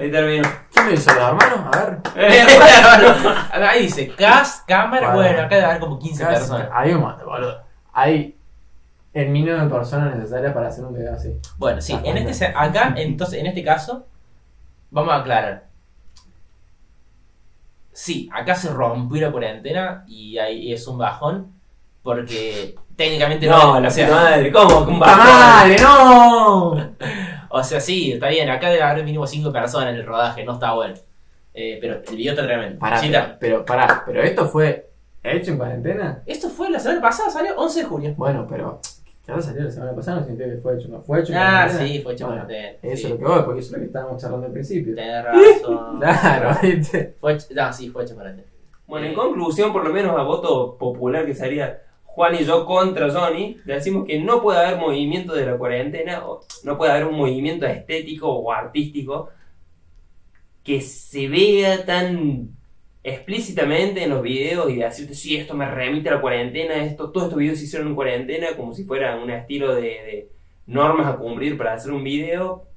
Ahí 0.00 0.10
termino. 0.10 0.48
¿Quién 0.72 0.86
me 0.86 0.92
dice 0.92 1.10
los 1.14 1.22
hermanos? 1.22 1.60
A 1.72 1.84
ver. 1.84 1.98
Ahí 3.68 3.82
dice, 3.82 4.08
cast, 4.16 4.66
cámara, 4.68 5.12
Bueno. 5.14 5.28
bueno, 5.30 5.42
acá 5.46 5.54
debe 5.54 5.66
haber 5.68 5.80
como 5.80 5.98
15 5.98 6.22
Casi- 6.24 6.34
personas. 6.34 6.68
Hay 6.72 6.92
un 6.92 7.00
montón, 7.02 7.26
boludo. 7.26 7.62
Hay 7.92 8.36
el 9.12 9.28
mínimo 9.28 9.56
de 9.56 9.68
personas 9.68 10.16
necesarias 10.16 10.52
para 10.52 10.68
hacer 10.68 10.84
un 10.84 10.94
video 10.94 11.12
así. 11.14 11.38
Bueno, 11.58 11.80
sí, 11.80 11.96
en 12.02 12.16
este, 12.18 12.34
se- 12.34 12.46
acá, 12.46 12.94
entonces, 12.96 13.38
en 13.38 13.46
este 13.46 13.62
caso, 13.62 14.06
vamos 14.90 15.12
a 15.12 15.18
aclarar. 15.18 15.66
Sí, 17.92 18.28
acá 18.32 18.56
se 18.56 18.70
rompió 18.72 19.20
la 19.22 19.30
cuarentena 19.30 20.04
y 20.08 20.38
ahí 20.38 20.72
es 20.72 20.86
un 20.88 20.98
bajón 20.98 21.52
porque 22.04 22.76
técnicamente 22.94 23.46
No, 23.48 23.80
la 23.80 23.88
o 23.88 23.90
sea, 23.90 24.08
madre, 24.08 24.52
¿cómo? 24.52 24.78
Un 24.86 24.94
¡Puta 24.98 25.06
bajón. 25.06 25.26
madre, 25.26 25.76
no! 25.82 26.94
O 27.56 27.62
sea, 27.62 27.80
sí, 27.80 28.10
está 28.12 28.28
bien, 28.28 28.48
acá 28.50 28.68
debe 28.68 28.82
haber 28.82 29.04
mínimo 29.04 29.28
5 29.28 29.52
personas 29.52 29.90
en 29.90 29.96
el 30.00 30.04
rodaje, 30.06 30.44
no 30.44 30.54
está 30.54 30.72
bueno. 30.74 30.94
Eh, 31.54 31.78
pero 31.80 32.00
el 32.04 32.16
video 32.16 32.32
está 32.32 32.44
tremendo. 32.44 32.80
Pará, 32.80 33.00
pero, 33.00 33.26
pero, 33.38 33.64
pará, 33.64 34.02
pero 34.04 34.22
esto 34.24 34.48
fue 34.48 34.90
hecho 35.22 35.52
en 35.52 35.58
cuarentena. 35.58 36.20
Esto 36.26 36.48
fue 36.48 36.68
la 36.68 36.80
semana 36.80 37.00
pasada, 37.00 37.30
salió 37.30 37.56
11 37.56 37.78
de 37.80 37.86
junio. 37.86 38.14
Bueno, 38.16 38.44
pero 38.50 38.80
ahora 39.28 39.40
salió 39.40 39.62
la 39.62 39.70
semana 39.70 39.94
pasada, 39.94 40.16
no 40.18 40.26
significa 40.26 40.50
que 40.50 40.60
fue 40.60 40.74
hecho, 40.74 40.88
no 40.88 41.00
fue 41.02 41.20
hecho 41.20 41.32
en 41.32 41.38
Ah, 41.38 41.50
cuarentena. 41.68 41.86
sí, 41.88 42.00
fue 42.02 42.12
hecho 42.14 42.26
Bueno, 42.26 42.42
cuarentena. 42.42 42.78
Eso 42.82 42.96
sí. 42.96 43.04
es 43.04 43.10
lo 43.10 43.18
que 43.18 43.24
voy, 43.24 43.42
porque 43.44 43.60
eso 43.60 43.66
es 43.68 43.72
lo 43.72 43.78
que 43.78 43.84
estábamos 43.84 44.20
charlando 44.20 44.46
al 44.48 44.52
principio. 44.52 44.94
Tenés 44.96 45.24
razón. 45.62 46.00
Claro, 46.00 46.58
¿viste? 46.60 47.14
Fue 47.20 47.32
hecho- 47.34 47.46
no, 47.54 47.72
sí, 47.72 47.88
fue 47.90 48.02
hecho 48.02 48.14
cuarentena. 48.16 48.48
Bueno, 48.88 49.06
en 49.06 49.14
conclusión, 49.14 49.72
por 49.72 49.84
lo 49.86 49.90
menos 49.94 50.18
a 50.18 50.22
voto 50.24 50.76
popular 50.76 51.24
que 51.24 51.34
sería 51.34 51.82
Juan 52.14 52.36
y 52.36 52.44
yo 52.44 52.64
contra 52.64 53.10
Johnny, 53.10 53.56
decimos 53.64 54.06
que 54.06 54.20
no 54.20 54.40
puede 54.40 54.60
haber 54.60 54.78
movimiento 54.78 55.34
de 55.34 55.46
la 55.46 55.58
cuarentena, 55.58 56.22
no 56.62 56.78
puede 56.78 56.92
haber 56.92 57.06
un 57.06 57.16
movimiento 57.16 57.66
estético 57.66 58.28
o 58.28 58.52
artístico 58.52 59.30
que 60.62 60.80
se 60.80 61.26
vea 61.26 61.84
tan 61.84 62.50
explícitamente 63.02 64.04
en 64.04 64.10
los 64.10 64.22
videos 64.22 64.70
y 64.70 64.76
decirte, 64.76 65.14
sí, 65.14 65.36
esto 65.36 65.54
me 65.54 65.68
remite 65.68 66.08
a 66.08 66.14
la 66.14 66.20
cuarentena, 66.20 66.84
esto, 66.84 67.10
todos 67.10 67.26
estos 67.26 67.38
videos 67.40 67.58
se 67.58 67.64
hicieron 67.64 67.88
en 67.88 67.94
cuarentena, 67.96 68.56
como 68.56 68.72
si 68.72 68.84
fuera 68.84 69.16
un 69.16 69.30
estilo 69.30 69.74
de, 69.74 70.30
normas 70.66 71.08
a 71.08 71.16
cumplir 71.16 71.58
para 71.58 71.74
hacer 71.74 71.90
un 71.90 72.04
video, 72.04 72.68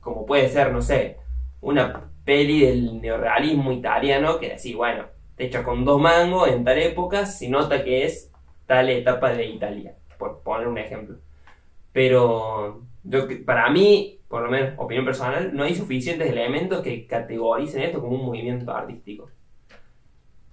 como 0.00 0.26
puede 0.26 0.50
ser, 0.50 0.70
no 0.70 0.82
sé, 0.82 1.16
una 1.62 2.10
peli 2.26 2.60
del 2.60 3.00
neorrealismo 3.00 3.72
italiano 3.72 4.38
que 4.38 4.50
decís, 4.50 4.76
bueno, 4.76 5.06
hecha 5.38 5.62
con 5.62 5.86
dos 5.86 5.98
mangos 5.98 6.48
en 6.48 6.62
tal 6.62 6.78
época, 6.78 7.24
se 7.24 7.48
nota 7.48 7.82
que 7.82 8.04
es 8.04 8.31
tal 8.66 8.88
etapa 8.90 9.30
de 9.32 9.46
Italia, 9.46 9.94
por 10.18 10.42
poner 10.42 10.66
un 10.68 10.78
ejemplo. 10.78 11.16
Pero 11.92 12.82
yo, 13.04 13.26
para 13.44 13.70
mí, 13.70 14.20
por 14.28 14.42
lo 14.42 14.50
menos 14.50 14.74
opinión 14.78 15.04
personal, 15.04 15.54
no 15.54 15.64
hay 15.64 15.74
suficientes 15.74 16.28
elementos 16.30 16.80
que 16.82 17.06
categoricen 17.06 17.82
esto 17.82 18.00
como 18.00 18.16
un 18.16 18.26
movimiento 18.26 18.72
artístico. 18.72 19.30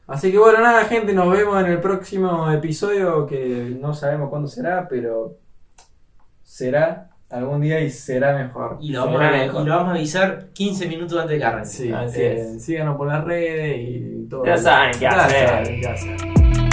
Así 0.07 0.31
que 0.31 0.39
bueno, 0.39 0.59
nada, 0.59 0.85
gente, 0.85 1.13
nos 1.13 1.31
vemos 1.31 1.63
en 1.63 1.71
el 1.71 1.79
próximo 1.79 2.49
episodio 2.51 3.27
que 3.27 3.77
no 3.79 3.93
sabemos 3.93 4.29
cuándo 4.29 4.47
será, 4.47 4.87
pero 4.89 5.37
será 6.41 7.11
algún 7.29 7.61
día 7.61 7.79
y 7.79 7.91
será 7.91 8.35
mejor. 8.35 8.79
Y 8.81 8.91
lo, 8.91 9.05
vamos 9.05 9.21
a, 9.21 9.29
mejor. 9.31 9.61
y 9.61 9.65
lo 9.65 9.75
vamos 9.75 9.89
a 9.89 9.95
avisar 9.95 10.47
15 10.51 10.87
minutos 10.87 11.15
antes 11.15 11.33
de 11.33 11.37
que 11.37 11.43
arranque. 11.45 11.69
Sí, 11.69 11.91
Así 11.91 12.21
eh, 12.21 12.41
es. 12.55 12.65
síganos 12.65 12.97
por 12.97 13.07
las 13.07 13.23
redes 13.23 13.77
y 13.87 14.27
todo. 14.27 14.43
Ya 14.45 14.57
saben 14.57 14.91
qué 14.93 14.99
Ya 15.01 15.09
hacer. 15.25 15.47
saben 15.47 15.81
qué 15.81 15.87
hacer. 15.87 16.68